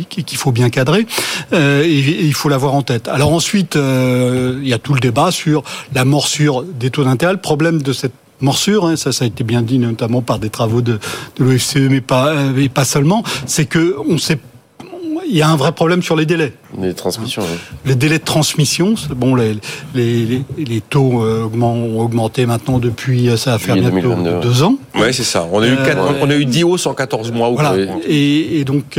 qu'il 0.09 0.37
faut 0.37 0.51
bien 0.51 0.69
cadrer, 0.69 1.05
et, 1.53 1.99
il 1.99 2.33
faut 2.33 2.49
l'avoir 2.49 2.73
en 2.73 2.81
tête. 2.81 3.07
Alors 3.07 3.33
ensuite, 3.33 3.75
il 3.75 4.67
y 4.67 4.73
a 4.73 4.79
tout 4.79 4.93
le 4.93 4.99
débat 4.99 5.31
sur 5.31 5.63
la 5.93 6.05
morsure 6.05 6.63
des 6.63 6.89
taux 6.89 7.03
d'intérêt. 7.03 7.33
Le 7.33 7.39
problème 7.39 7.81
de 7.81 7.93
cette 7.93 8.13
morsure, 8.41 8.85
hein, 8.85 8.95
ça, 8.95 9.09
a 9.19 9.25
été 9.25 9.43
bien 9.43 9.61
dit 9.61 9.79
notamment 9.79 10.21
par 10.21 10.39
des 10.39 10.49
travaux 10.49 10.81
de, 10.81 10.99
de 11.37 11.43
l'OFCE, 11.43 11.89
mais 11.89 12.01
pas, 12.01 12.29
euh, 12.29 12.67
pas 12.69 12.85
seulement, 12.85 13.23
c'est 13.45 13.65
que 13.65 13.95
on 14.07 14.17
sait 14.17 14.39
il 15.27 15.37
y 15.37 15.41
a 15.41 15.49
un 15.49 15.55
vrai 15.55 15.71
problème 15.71 16.03
sur 16.03 16.15
les 16.15 16.25
délais. 16.25 16.53
Les 16.79 16.93
transmissions. 16.93 17.41
Oui. 17.41 17.57
Les 17.85 17.95
délais 17.95 18.19
de 18.19 18.23
transmission, 18.23 18.93
bon, 19.15 19.35
les, 19.35 19.55
les, 19.93 20.43
les 20.57 20.81
taux 20.81 21.23
euh, 21.23 21.49
ont 21.61 21.99
augmenté 21.99 22.45
maintenant 22.45 22.79
depuis, 22.79 23.29
euh, 23.29 23.37
ça 23.37 23.51
va 23.51 23.59
faire 23.59 23.75
bientôt 23.75 24.15
deux 24.41 24.63
ans. 24.63 24.77
Oui, 24.95 25.13
c'est 25.13 25.23
ça. 25.23 25.47
On 25.51 25.61
a, 25.61 25.67
eu 25.67 25.71
euh, 25.71 25.95
on 26.21 26.29
a 26.29 26.35
eu 26.35 26.45
10 26.45 26.63
hausses 26.63 26.85
en 26.85 26.93
14 26.93 27.31
mois. 27.31 27.49
Voilà. 27.49 27.75
Et, 28.07 28.59
et, 28.59 28.63
donc, 28.63 28.97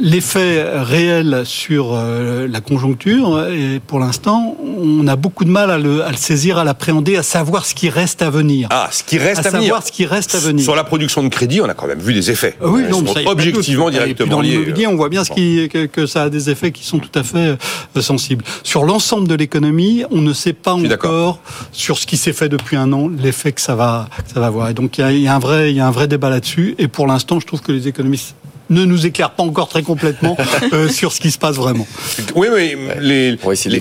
l'effet 0.00 0.64
réel 0.80 1.42
sur 1.44 1.96
la 1.96 2.60
conjoncture, 2.60 3.46
et 3.48 3.80
pour 3.84 3.98
l'instant, 3.98 4.56
on 4.78 5.06
a 5.06 5.16
beaucoup 5.16 5.44
de 5.44 5.50
mal 5.50 5.70
à 5.70 5.78
le, 5.78 6.04
à 6.04 6.10
le 6.10 6.16
saisir, 6.16 6.58
à 6.58 6.64
l'appréhender, 6.64 7.16
à 7.16 7.22
savoir 7.22 7.66
ce 7.66 7.74
qui 7.74 7.88
reste 7.88 8.22
à 8.22 8.30
venir. 8.30 8.68
Ah, 8.70 8.88
ce 8.92 9.02
qui 9.02 9.18
reste 9.18 9.44
à, 9.44 9.48
à 9.48 9.50
venir. 9.52 9.62
savoir 9.64 9.86
ce 9.86 9.92
qui 9.92 10.06
reste 10.06 10.34
à 10.34 10.38
venir. 10.38 10.64
Sur 10.64 10.76
la 10.76 10.84
production 10.84 11.22
de 11.22 11.28
crédit, 11.28 11.60
on 11.60 11.68
a 11.68 11.74
quand 11.74 11.86
même 11.86 12.00
vu 12.00 12.14
des 12.14 12.30
effets. 12.30 12.56
Oui, 12.60 12.82
non, 12.90 13.04
sont 13.04 13.14
objectivement 13.26 13.90
directement 13.90 14.40
liés. 14.40 14.86
On 14.86 14.96
voit 14.96 15.08
bien 15.08 15.24
ce 15.24 15.32
qui, 15.32 15.68
que, 15.68 15.86
que 15.86 16.06
ça 16.06 16.24
a 16.24 16.30
des 16.30 16.50
effets 16.50 16.70
qui 16.76 16.84
sont 16.84 16.98
tout 16.98 17.18
à 17.18 17.22
fait 17.22 17.56
euh, 17.96 18.00
sensibles. 18.00 18.44
Sur 18.62 18.84
l'ensemble 18.84 19.28
de 19.28 19.34
l'économie, 19.34 20.04
on 20.10 20.20
ne 20.20 20.32
sait 20.32 20.52
pas 20.52 20.74
encore 20.74 21.40
sur 21.72 21.98
ce 21.98 22.06
qui 22.06 22.16
s'est 22.16 22.32
fait 22.32 22.48
depuis 22.48 22.76
un 22.76 22.92
an 22.92 23.08
l'effet 23.08 23.52
que 23.52 23.60
ça 23.60 23.74
va, 23.74 24.08
ça 24.32 24.40
va 24.40 24.46
avoir. 24.46 24.68
Et 24.68 24.74
donc 24.74 24.98
il 24.98 25.20
y 25.20 25.28
a, 25.28 25.34
un 25.34 25.38
vrai, 25.38 25.70
il 25.70 25.76
y 25.76 25.80
a 25.80 25.86
un 25.86 25.90
vrai 25.90 26.08
débat 26.08 26.30
là-dessus. 26.30 26.74
Et 26.78 26.88
pour 26.88 27.06
l'instant, 27.06 27.40
je 27.40 27.46
trouve 27.46 27.62
que 27.62 27.72
les 27.72 27.88
économistes 27.88 28.34
ne 28.70 28.84
nous 28.84 29.06
éclaire 29.06 29.30
pas 29.30 29.42
encore 29.42 29.68
très 29.68 29.82
complètement 29.82 30.36
euh, 30.72 30.88
sur 30.88 31.12
ce 31.12 31.20
qui 31.20 31.30
se 31.30 31.38
passe 31.38 31.56
vraiment. 31.56 31.86
Oui, 32.34 32.48
mais 32.52 32.76
les, 33.00 33.36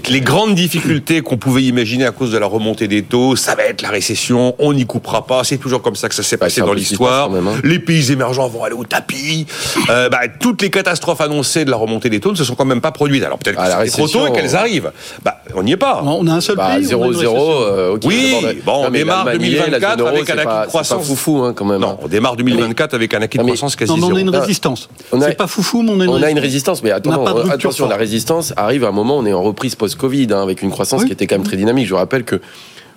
les, 0.10 0.22
grandes 0.22 0.56
difficultés 0.56 1.22
qu'on 1.22 1.38
pouvait 1.38 1.64
imaginer 1.64 2.06
à 2.06 2.12
cause 2.12 2.32
de 2.32 2.38
la 2.38 2.48
remontée 2.48 2.88
des 2.88 3.04
taux, 3.04 3.36
ça 3.36 3.56
va 3.56 3.64
être 3.64 3.82
la 3.82 3.90
récession, 3.90 4.56
on 4.60 4.74
n'y 4.74 4.86
coupera 4.86 5.26
pas, 5.26 5.44
c'est 5.44 5.58
toujours 5.58 5.82
comme 5.82 5.96
ça 5.96 6.10
que 6.10 6.16
ça 6.16 6.24
s'est 6.24 6.38
passé 6.38 6.62
dans 6.62 6.74
l'histoire. 6.74 7.32
Hein. 7.34 7.60
Les 7.64 7.80
pays 7.80 8.12
émergents 8.12 8.48
vont 8.48 8.64
aller 8.64 8.76
au 8.76 8.86
tapis. 8.86 9.46
Euh, 9.90 10.10
bah, 10.10 10.22
toutes 10.40 10.62
les 10.62 10.70
catastrophes 10.70 11.22
annoncées 11.22 11.66
de 11.66 11.72
la 11.72 11.78
remontée 11.78 12.10
des 12.10 12.20
taux 12.20 12.32
ne 12.32 12.38
se 12.38 12.44
sont 12.44 12.56
quand 12.56 12.66
même 12.66 12.82
pas 12.82 12.92
produites. 12.92 13.24
Alors 13.24 13.38
peut-être 13.38 13.60
ah, 13.60 13.84
que 13.84 13.90
c'est 13.90 13.98
trop 13.98 14.08
tôt 14.08 14.28
et 14.28 14.32
qu'elles 14.32 14.56
arrivent. 14.56 14.92
Bah, 15.24 15.42
on 15.56 15.64
n'y 15.64 15.74
est 15.74 15.78
pas. 15.78 16.02
On 16.04 16.28
a 16.28 16.34
un 16.34 16.42
seul 16.42 16.56
bah, 16.56 16.76
pays. 16.76 16.86
0-0. 16.86 16.96
Euh, 16.96 17.98
oui, 18.04 18.36
bon, 18.66 18.86
on 18.88 18.92
démarre 18.92 19.26
2024 19.32 20.06
avec 20.06 20.30
un 20.30 20.38
acquis 20.38 20.64
de 20.64 20.68
croissance. 20.68 21.08
foufou 21.08 21.44
hein, 21.44 21.54
quand 21.56 21.66
même. 21.66 21.82
Non, 21.82 21.98
on 22.02 22.08
démarre 22.08 22.36
2024 22.36 22.94
avec 22.94 23.14
un 23.14 23.22
acquis 23.22 23.38
de 23.38 23.44
croissance 23.44 23.76
quasi 23.76 23.94
zéro. 23.94 24.12
On 24.12 24.16
a 24.16 24.20
une 24.20 24.30
résistance. 24.36 24.75
On 25.12 25.22
a, 25.22 25.30
c'est 25.30 25.36
pas 25.36 25.48
foufou, 25.48 25.82
mais 25.82 25.92
on 25.92 26.00
a 26.00 26.04
une, 26.04 26.10
on 26.10 26.24
a 26.24 26.32
une 26.32 26.40
résistance. 26.40 26.84
Mais 26.84 26.92
attention, 26.92 27.88
la 27.88 27.96
résistance 27.96 28.54
arrive 28.58 28.84
à 28.84 28.90
un 28.90 28.92
moment, 28.92 29.18
on 29.18 29.26
est 29.26 29.34
en 29.34 29.44
reprise 29.44 29.76
post-Covid, 29.76 30.28
hein, 30.32 30.42
avec 30.42 30.62
une 30.62 30.72
croissance 30.72 31.06
qui 31.06 31.12
était 31.12 31.28
quand 31.28 31.36
même 31.36 31.46
très 31.46 31.58
dynamique. 31.58 31.86
Je 31.86 31.92
vous 31.92 31.98
rappelle 31.98 32.24
que 32.24 32.42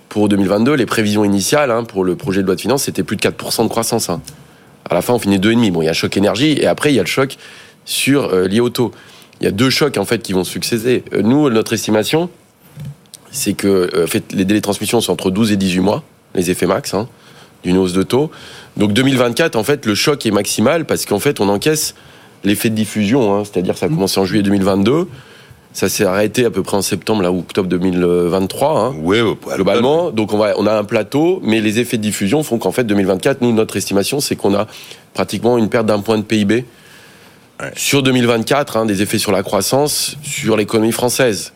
pour 0.09 0.29
2022, 0.29 0.75
les 0.75 0.87
prévisions 0.87 1.25
initiales 1.25 1.71
hein, 1.71 1.85
pour 1.85 2.05
le 2.05 2.17
projet 2.17 2.43
de 2.43 2.47
loi 2.47 2.55
de 2.55 2.61
finances, 2.61 2.85
c'était 2.85 3.03
plus 3.03 3.17
de 3.17 3.23
4% 3.23 3.64
de 3.64 3.69
croissance. 3.69 4.09
Hein. 4.09 4.21
À 4.88 4.95
la 4.95 5.03
fin, 5.03 5.14
on 5.14 5.19
finit 5.19 5.38
2,5. 5.38 5.73
Bon, 5.73 5.83
il 5.83 5.85
y 5.85 5.88
a 5.88 5.91
un 5.91 5.95
choc 5.95 6.17
énergie, 6.17 6.53
et 6.53 6.67
après, 6.67 6.93
il 6.93 6.97
y 6.97 7.01
a 7.01 7.03
le 7.03 7.09
choc 7.09 7.37
sur 7.85 8.33
euh, 8.33 8.69
taux. 8.71 8.93
Il 9.41 9.45
y 9.45 9.47
a 9.47 9.51
deux 9.51 9.71
chocs 9.71 9.97
en 9.99 10.05
fait 10.05 10.23
qui 10.23 10.33
vont 10.33 10.45
succéder. 10.45 11.05
Euh, 11.12 11.23
nous, 11.23 11.49
notre 11.51 11.73
estimation, 11.73 12.29
c'est 13.31 13.53
que 13.53 13.91
euh, 13.95 14.07
fait, 14.07 14.33
les 14.33 14.45
délais 14.45 14.61
de 14.61 14.64
transmission 14.64 15.01
sont 15.01 15.12
entre 15.12 15.31
12 15.31 15.53
et 15.53 15.57
18 15.57 15.81
mois, 15.81 16.03
les 16.35 16.51
effets 16.51 16.67
max, 16.67 16.95
hein, 16.95 17.09
d'une 17.62 17.77
hausse 17.77 17.92
de 17.92 18.03
taux. 18.03 18.31
Donc 18.77 18.92
2024, 18.92 19.57
en 19.57 19.64
fait, 19.64 19.87
le 19.87 19.94
choc 19.94 20.25
est 20.27 20.31
maximal 20.31 20.85
parce 20.85 21.07
qu'en 21.07 21.18
fait, 21.18 21.40
on 21.40 21.49
encaisse 21.49 21.94
l'effet 22.44 22.71
de 22.71 22.75
diffusion, 22.75 23.35
hein, 23.35 23.42
c'est-à-dire 23.44 23.77
ça 23.77 23.87
a 23.87 23.88
commencé 23.88 24.21
en 24.21 24.25
juillet 24.25 24.42
2022. 24.42 25.09
Ça 25.73 25.88
s'est 25.88 26.05
arrêté 26.05 26.44
à 26.44 26.51
peu 26.51 26.62
près 26.62 26.77
en 26.77 26.83
septembre, 26.83 27.23
là, 27.23 27.31
ou 27.31 27.40
octobre 27.40 27.68
2023, 27.68 28.81
hein, 28.81 28.94
Oui, 29.03 29.18
globalement. 29.55 30.11
Donc 30.11 30.33
on, 30.33 30.38
va, 30.38 30.55
on 30.57 30.66
a 30.66 30.73
un 30.73 30.85
plateau, 30.85 31.40
mais 31.42 31.61
les 31.61 31.79
effets 31.79 31.99
de 31.99 32.03
diffusion 32.03 32.42
font 32.42 32.59
qu'en 32.59 32.73
fait, 32.73 32.85
2024, 32.85 33.42
nous, 33.42 33.53
notre 33.53 33.77
estimation, 33.77 34.21
c'est 34.21 34.35
qu'on 34.35 34.55
a 34.55 34.66
pratiquement 35.14 35.59
une 35.59 35.68
perte 35.68 35.87
d'un 35.87 36.01
point 36.01 36.18
de 36.18 36.23
PIB 36.23 36.64
sur 37.75 38.03
2024, 38.03 38.77
hein, 38.77 38.87
des 38.87 39.03
effets 39.03 39.18
sur 39.18 39.33
la 39.33 39.42
croissance, 39.42 40.16
sur 40.23 40.57
l'économie 40.57 40.92
française. 40.92 41.53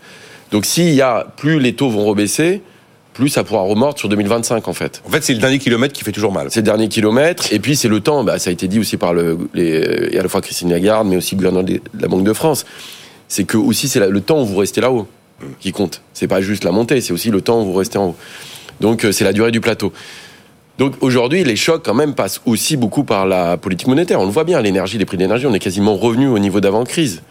Donc 0.50 0.66
s'il 0.66 0.92
y 0.92 1.00
a, 1.00 1.26
plus 1.36 1.58
les 1.58 1.74
taux 1.74 1.90
vont 1.90 2.04
rebaisser, 2.04 2.62
plus 3.12 3.28
ça 3.28 3.44
pourra 3.44 3.62
remordre 3.62 3.98
sur 3.98 4.08
2025 4.08 4.68
en 4.68 4.72
fait. 4.72 5.02
En 5.06 5.10
fait, 5.10 5.22
c'est 5.22 5.34
le 5.34 5.38
dernier 5.38 5.58
kilomètre 5.58 5.92
qui 5.92 6.04
fait 6.04 6.12
toujours 6.12 6.32
mal. 6.32 6.48
C'est 6.50 6.60
le 6.60 6.64
dernier 6.64 6.88
kilomètre, 6.88 7.52
et 7.52 7.58
puis 7.58 7.76
c'est 7.76 7.88
le 7.88 8.00
temps, 8.00 8.24
bah, 8.24 8.38
ça 8.38 8.50
a 8.50 8.52
été 8.52 8.68
dit 8.68 8.78
aussi 8.78 8.96
par 8.96 9.12
le, 9.12 9.38
les, 9.54 10.08
et 10.12 10.18
à 10.18 10.22
la 10.22 10.28
fois 10.28 10.40
Christine 10.40 10.70
Lagarde, 10.70 11.06
mais 11.06 11.16
aussi 11.16 11.34
le 11.34 11.38
gouverneur 11.38 11.64
de 11.64 11.80
la 11.98 12.08
Banque 12.08 12.24
de 12.24 12.32
France, 12.32 12.64
c'est 13.28 13.44
que 13.44 13.56
aussi 13.56 13.88
c'est 13.88 14.06
le 14.06 14.20
temps 14.20 14.42
où 14.42 14.46
vous 14.46 14.56
restez 14.56 14.80
là-haut 14.80 15.06
qui 15.60 15.72
compte. 15.72 16.02
C'est 16.12 16.28
pas 16.28 16.40
juste 16.40 16.64
la 16.64 16.72
montée, 16.72 17.00
c'est 17.00 17.12
aussi 17.12 17.30
le 17.30 17.40
temps 17.40 17.62
où 17.62 17.66
vous 17.66 17.74
restez 17.74 17.98
en 17.98 18.08
haut. 18.08 18.16
Donc 18.80 19.04
euh, 19.04 19.12
c'est 19.12 19.24
la 19.24 19.32
durée 19.32 19.50
du 19.50 19.60
plateau. 19.60 19.92
Donc 20.78 20.94
aujourd'hui, 21.00 21.44
les 21.44 21.56
chocs 21.56 21.82
quand 21.84 21.94
même 21.94 22.14
passent 22.14 22.40
aussi 22.46 22.76
beaucoup 22.76 23.04
par 23.04 23.26
la 23.26 23.56
politique 23.56 23.88
monétaire. 23.88 24.20
On 24.20 24.24
le 24.24 24.30
voit 24.30 24.44
bien, 24.44 24.60
l'énergie, 24.60 24.98
les 24.98 25.04
prix 25.04 25.16
de 25.16 25.22
l'énergie, 25.22 25.46
on 25.46 25.54
est 25.54 25.58
quasiment 25.58 25.96
revenu 25.96 26.28
au 26.28 26.38
niveau 26.38 26.60
d'avant-crise. 26.60 27.22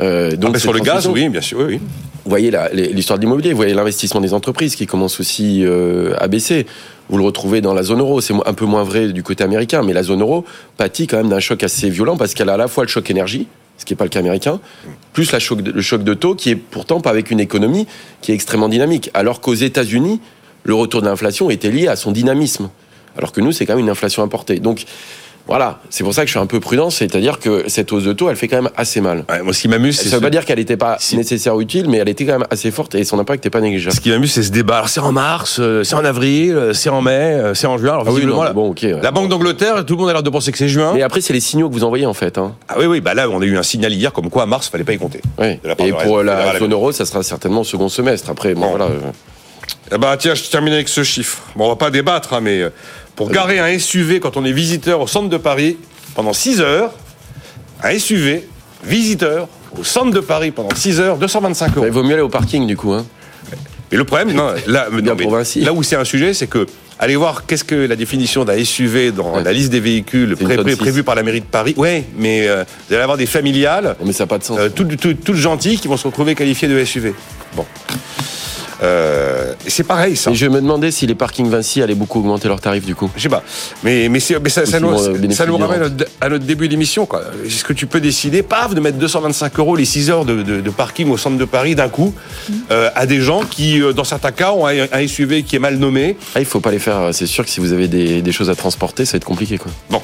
Euh, 0.00 0.36
donc 0.36 0.52
ah, 0.56 0.58
sur 0.58 0.72
le 0.72 0.80
gaz, 0.80 1.06
oui, 1.06 1.28
bien 1.28 1.40
sûr, 1.40 1.58
oui. 1.66 1.80
Vous 2.26 2.30
voyez 2.30 2.50
l'histoire 2.72 3.20
de 3.20 3.24
l'immobilier, 3.24 3.52
vous 3.52 3.56
voyez 3.56 3.72
l'investissement 3.72 4.20
des 4.20 4.34
entreprises 4.34 4.74
qui 4.74 4.88
commence 4.88 5.20
aussi 5.20 5.64
euh, 5.64 6.12
à 6.18 6.26
baisser. 6.26 6.66
Vous 7.08 7.18
le 7.18 7.22
retrouvez 7.22 7.60
dans 7.60 7.72
la 7.72 7.84
zone 7.84 8.00
euro. 8.00 8.20
C'est 8.20 8.34
un 8.34 8.52
peu 8.52 8.64
moins 8.64 8.82
vrai 8.82 9.12
du 9.12 9.22
côté 9.22 9.44
américain, 9.44 9.84
mais 9.84 9.92
la 9.92 10.02
zone 10.02 10.22
euro 10.22 10.44
pâtit 10.76 11.06
quand 11.06 11.18
même 11.18 11.28
d'un 11.28 11.38
choc 11.38 11.62
assez 11.62 11.88
violent 11.88 12.16
parce 12.16 12.34
qu'elle 12.34 12.48
a 12.48 12.54
à 12.54 12.56
la 12.56 12.66
fois 12.66 12.82
le 12.82 12.88
choc 12.88 13.08
énergie, 13.10 13.46
ce 13.78 13.84
qui 13.84 13.92
n'est 13.92 13.96
pas 13.96 14.02
le 14.02 14.10
cas 14.10 14.18
américain, 14.18 14.58
plus 15.12 15.30
le 15.32 15.38
choc 15.82 16.02
de 16.02 16.14
taux 16.14 16.34
qui 16.34 16.50
est 16.50 16.56
pourtant 16.56 17.00
pas 17.00 17.10
avec 17.10 17.30
une 17.30 17.38
économie 17.38 17.86
qui 18.22 18.32
est 18.32 18.34
extrêmement 18.34 18.68
dynamique. 18.68 19.08
Alors 19.14 19.40
qu'aux 19.40 19.54
États-Unis, 19.54 20.20
le 20.64 20.74
retour 20.74 21.02
de 21.02 21.06
l'inflation 21.06 21.48
était 21.48 21.70
lié 21.70 21.86
à 21.86 21.94
son 21.94 22.10
dynamisme. 22.10 22.70
Alors 23.16 23.30
que 23.30 23.40
nous, 23.40 23.52
c'est 23.52 23.66
quand 23.66 23.76
même 23.76 23.84
une 23.84 23.90
inflation 23.90 24.24
importée. 24.24 24.58
Donc, 24.58 24.84
voilà, 25.48 25.78
c'est 25.90 26.02
pour 26.02 26.12
ça 26.12 26.22
que 26.22 26.26
je 26.26 26.32
suis 26.32 26.40
un 26.40 26.46
peu 26.46 26.58
prudent, 26.58 26.90
c'est-à-dire 26.90 27.38
que 27.38 27.64
cette 27.68 27.92
hausse 27.92 28.02
de 28.02 28.12
taux, 28.12 28.28
elle 28.28 28.36
fait 28.36 28.48
quand 28.48 28.60
même 28.60 28.72
assez 28.76 29.00
mal. 29.00 29.24
moi, 29.44 29.52
ce 29.52 29.60
qui 29.60 29.68
m'amuse, 29.68 29.96
c'est. 29.96 30.08
Ça 30.08 30.16
veut 30.16 30.22
pas 30.22 30.30
dire 30.30 30.44
qu'elle 30.44 30.58
n'était 30.58 30.76
pas 30.76 30.98
nécessaire 31.12 31.54
ou 31.54 31.60
utile, 31.60 31.88
mais 31.88 31.98
elle 31.98 32.08
était 32.08 32.26
quand 32.26 32.32
même 32.32 32.46
assez 32.50 32.72
forte 32.72 32.96
et 32.96 33.04
son 33.04 33.18
impact 33.20 33.44
n'est 33.44 33.50
pas 33.50 33.60
négligeable. 33.60 33.94
Ce 33.94 34.00
qui 34.00 34.10
m'amuse, 34.10 34.32
c'est 34.32 34.42
ce 34.42 34.50
débat. 34.50 34.78
Alors, 34.78 34.88
c'est 34.88 35.00
en 35.00 35.12
mars, 35.12 35.58
euh, 35.60 35.84
c'est 35.84 35.94
en 35.94 36.04
avril, 36.04 36.56
euh, 36.56 36.72
c'est 36.72 36.88
en 36.88 37.00
mai, 37.00 37.12
euh, 37.12 37.54
c'est 37.54 37.68
en 37.68 37.78
juin. 37.78 37.92
Alors, 37.92 38.04
ah 38.08 38.12
oui, 38.12 38.26
non, 38.26 38.42
bon, 38.52 38.74
la 39.00 39.10
Banque 39.12 39.28
d'Angleterre, 39.28 39.84
tout 39.86 39.94
le 39.94 40.00
monde 40.00 40.10
a 40.10 40.14
l'air 40.14 40.22
de 40.24 40.30
penser 40.30 40.50
que 40.50 40.58
c'est 40.58 40.68
juin. 40.68 40.92
Mais 40.94 41.02
après, 41.02 41.20
c'est 41.20 41.32
les 41.32 41.40
signaux 41.40 41.68
que 41.68 41.74
vous 41.74 41.84
envoyez, 41.84 42.06
en 42.06 42.14
fait. 42.14 42.38
Hein. 42.38 42.54
Ah 42.68 42.74
oui, 42.78 42.86
oui, 42.86 43.00
bah 43.00 43.14
là, 43.14 43.28
on 43.30 43.40
a 43.40 43.44
eu 43.44 43.56
un 43.56 43.62
signal 43.62 43.92
hier 43.92 44.12
comme 44.12 44.30
quoi, 44.30 44.42
à 44.42 44.46
mars, 44.46 44.68
fallait 44.68 44.84
pas 44.84 44.94
y 44.94 44.98
compter. 44.98 45.20
Oui. 45.38 45.58
Et 45.78 45.92
pour 45.92 46.24
la 46.24 46.58
zone 46.58 46.72
euro, 46.72 46.90
ça 46.90 47.06
sera 47.06 47.22
certainement 47.22 47.60
au 47.60 47.64
second 47.64 47.88
semestre. 47.88 48.30
Après, 48.30 48.54
bon, 48.54 48.70
voilà. 48.70 48.88
Eh 49.92 49.98
bah, 49.98 50.16
tiens, 50.18 50.34
je 50.34 50.42
termine 50.42 50.72
avec 50.72 50.88
ce 50.88 51.04
chiffre. 51.04 51.38
Bon, 51.54 51.66
on 51.66 51.68
va 51.68 51.76
pas 51.76 51.90
débattre, 51.90 52.32
hein, 52.34 52.40
mais 52.42 52.64
pour 53.16 53.30
garer 53.30 53.58
un 53.58 53.78
SUV 53.78 54.20
quand 54.20 54.36
on 54.36 54.44
est 54.44 54.52
visiteur 54.52 55.00
au 55.00 55.06
centre 55.06 55.28
de 55.28 55.36
Paris, 55.38 55.78
pendant 56.14 56.32
6 56.32 56.60
heures, 56.60 56.92
un 57.82 57.98
SUV, 57.98 58.46
visiteur, 58.84 59.48
au 59.78 59.84
centre 59.84 60.12
de 60.12 60.20
Paris 60.20 60.50
pendant 60.50 60.74
6 60.74 61.00
heures, 61.00 61.16
225 61.16 61.76
euros. 61.76 61.86
Il 61.86 61.92
vaut 61.92 62.02
mieux 62.02 62.14
aller 62.14 62.22
au 62.22 62.28
parking 62.28 62.66
du 62.66 62.76
coup. 62.76 62.92
Hein. 62.92 63.04
Mais 63.90 63.98
le 63.98 64.04
problème, 64.04 64.32
non, 64.32 64.52
là, 64.66 64.88
là 65.56 65.72
où 65.72 65.82
c'est 65.82 65.96
un 65.96 66.04
sujet, 66.04 66.34
c'est 66.34 66.46
que 66.46 66.66
allez 66.98 67.16
voir 67.16 67.46
qu'est-ce 67.46 67.64
que 67.64 67.74
la 67.74 67.96
définition 67.96 68.44
d'un 68.44 68.62
SUV 68.62 69.12
dans 69.12 69.40
la 69.40 69.52
liste 69.52 69.70
des 69.70 69.80
véhicules 69.80 70.36
prévue 70.36 71.02
par 71.02 71.14
la 71.14 71.22
mairie 71.22 71.40
de 71.40 71.46
Paris. 71.46 71.74
Ouais, 71.76 72.04
mais 72.16 72.48
euh, 72.48 72.64
vous 72.88 72.94
allez 72.94 73.02
avoir 73.02 73.18
des 73.18 73.26
familiales, 73.26 73.96
mais 74.04 74.12
ça 74.12 74.24
n'a 74.24 74.28
pas 74.28 74.38
de 74.38 74.44
sens. 74.44 74.58
Euh, 74.58 74.68
toutes 74.68 74.96
tout, 74.98 75.14
tout 75.14 75.34
gentilles 75.34 75.78
qui 75.78 75.88
vont 75.88 75.96
se 75.96 76.06
retrouver 76.06 76.34
qualifiées 76.34 76.68
de 76.68 76.84
SUV. 76.84 77.14
Bon. 77.54 77.66
Euh, 78.82 79.35
c'est 79.68 79.84
pareil, 79.84 80.16
ça. 80.16 80.30
Et 80.30 80.34
je 80.34 80.46
me 80.46 80.60
demandais 80.60 80.90
si 80.90 81.06
les 81.06 81.14
parkings 81.14 81.48
Vinci 81.48 81.82
allaient 81.82 81.94
beaucoup 81.94 82.20
augmenter 82.20 82.48
leurs 82.48 82.60
tarifs, 82.60 82.84
du 82.84 82.94
coup. 82.94 83.10
Je 83.16 83.22
sais 83.22 83.28
pas. 83.28 83.42
Mais, 83.82 84.08
mais, 84.08 84.20
ça, 84.20 84.34
ça, 84.66 84.80
nous, 84.80 84.96
ça, 85.32 85.46
nous, 85.46 85.56
ramène 85.56 85.96
à 86.20 86.28
notre 86.28 86.44
début 86.44 86.68
d'émission. 86.68 87.08
Est-ce 87.44 87.64
que 87.64 87.72
tu 87.72 87.86
peux 87.86 88.00
décider, 88.00 88.42
paf, 88.42 88.74
de 88.74 88.80
mettre 88.80 88.98
225 88.98 89.58
euros 89.58 89.76
les 89.76 89.84
6 89.84 90.10
heures 90.10 90.24
de, 90.24 90.42
de, 90.42 90.70
parking 90.70 91.10
au 91.10 91.16
centre 91.16 91.38
de 91.38 91.44
Paris 91.44 91.74
d'un 91.74 91.88
coup 91.88 92.12
euh, 92.70 92.90
à 92.94 93.06
des 93.06 93.20
gens 93.20 93.42
qui, 93.42 93.80
euh, 93.80 93.92
dans 93.92 94.04
certains 94.04 94.32
cas, 94.32 94.52
ont 94.52 94.66
un, 94.66 95.06
SUV 95.06 95.42
qui 95.42 95.56
est 95.56 95.60
mal 95.60 95.76
nommé? 95.76 96.16
Ah, 96.34 96.40
il 96.40 96.46
faut 96.46 96.60
pas 96.60 96.70
les 96.70 96.78
faire. 96.78 97.10
C'est 97.12 97.26
sûr 97.26 97.44
que 97.44 97.50
si 97.50 97.60
vous 97.60 97.72
avez 97.72 97.88
des, 97.88 98.22
des 98.22 98.32
choses 98.32 98.50
à 98.50 98.54
transporter, 98.54 99.04
ça 99.04 99.12
va 99.12 99.16
être 99.18 99.24
compliqué, 99.24 99.58
quoi. 99.58 99.70
Bon. 99.90 100.02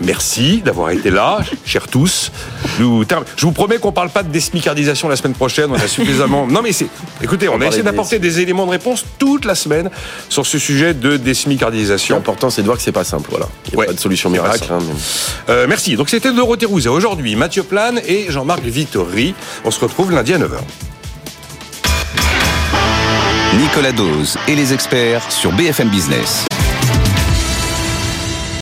Merci 0.00 0.60
d'avoir 0.62 0.90
été 0.90 1.10
là, 1.10 1.40
chers 1.64 1.88
tous. 1.88 2.30
Nous, 2.78 3.04
je 3.36 3.46
vous 3.46 3.52
promets 3.52 3.78
qu'on 3.78 3.88
ne 3.88 3.94
parle 3.94 4.10
pas 4.10 4.22
de 4.22 4.28
désmicardisation 4.28 5.08
la 5.08 5.16
semaine 5.16 5.32
prochaine. 5.32 5.70
On 5.70 5.74
a 5.74 5.88
suffisamment. 5.88 6.46
Non, 6.56 6.62
mais 6.62 6.72
c'est. 6.72 6.86
Écoutez, 7.22 7.48
on, 7.48 7.60
a 7.60 7.66
essayé 7.66 7.82
d'apporter 7.82 8.18
des... 8.18 8.40
éléments 8.40 8.66
de 8.66 8.70
réponse 8.70 9.04
toute 9.18 9.44
la 9.44 9.54
semaine 9.54 9.90
sur 10.28 10.46
ce 10.46 10.58
sujet 10.58 10.94
de 10.94 11.16
désmicardisation. 11.16 12.16
L'important, 12.16 12.50
c'est 12.50 12.62
de 12.62 12.66
voir 12.66 12.78
que 12.78 12.82
c'est 12.82 12.92
pas 12.92 13.04
simple. 13.04 13.28
Voilà. 13.30 13.48
Il 13.66 13.76
n'y 13.76 13.82
a 13.82 13.86
pas 13.86 13.92
de 13.92 14.00
solution 14.00 14.30
miracle. 14.30 14.66
Hein, 14.70 14.78
euh, 15.48 15.66
merci. 15.68 15.96
Donc, 15.96 16.08
c'était 16.08 16.32
Dorothée 16.32 16.66
Rousset. 16.66 16.88
Aujourd'hui, 16.88 17.36
Mathieu 17.36 17.62
Plane 17.62 18.00
et 18.06 18.26
Jean-Marc 18.30 18.62
Vittori. 18.62 19.34
On 19.64 19.70
se 19.70 19.80
retrouve 19.80 20.12
lundi 20.12 20.34
à 20.34 20.38
9h. 20.38 20.58
Nicolas 23.58 23.92
Dose 23.92 24.36
et 24.48 24.54
les 24.54 24.72
experts 24.72 25.30
sur 25.30 25.52
BFM 25.52 25.88
Business. 25.88 26.46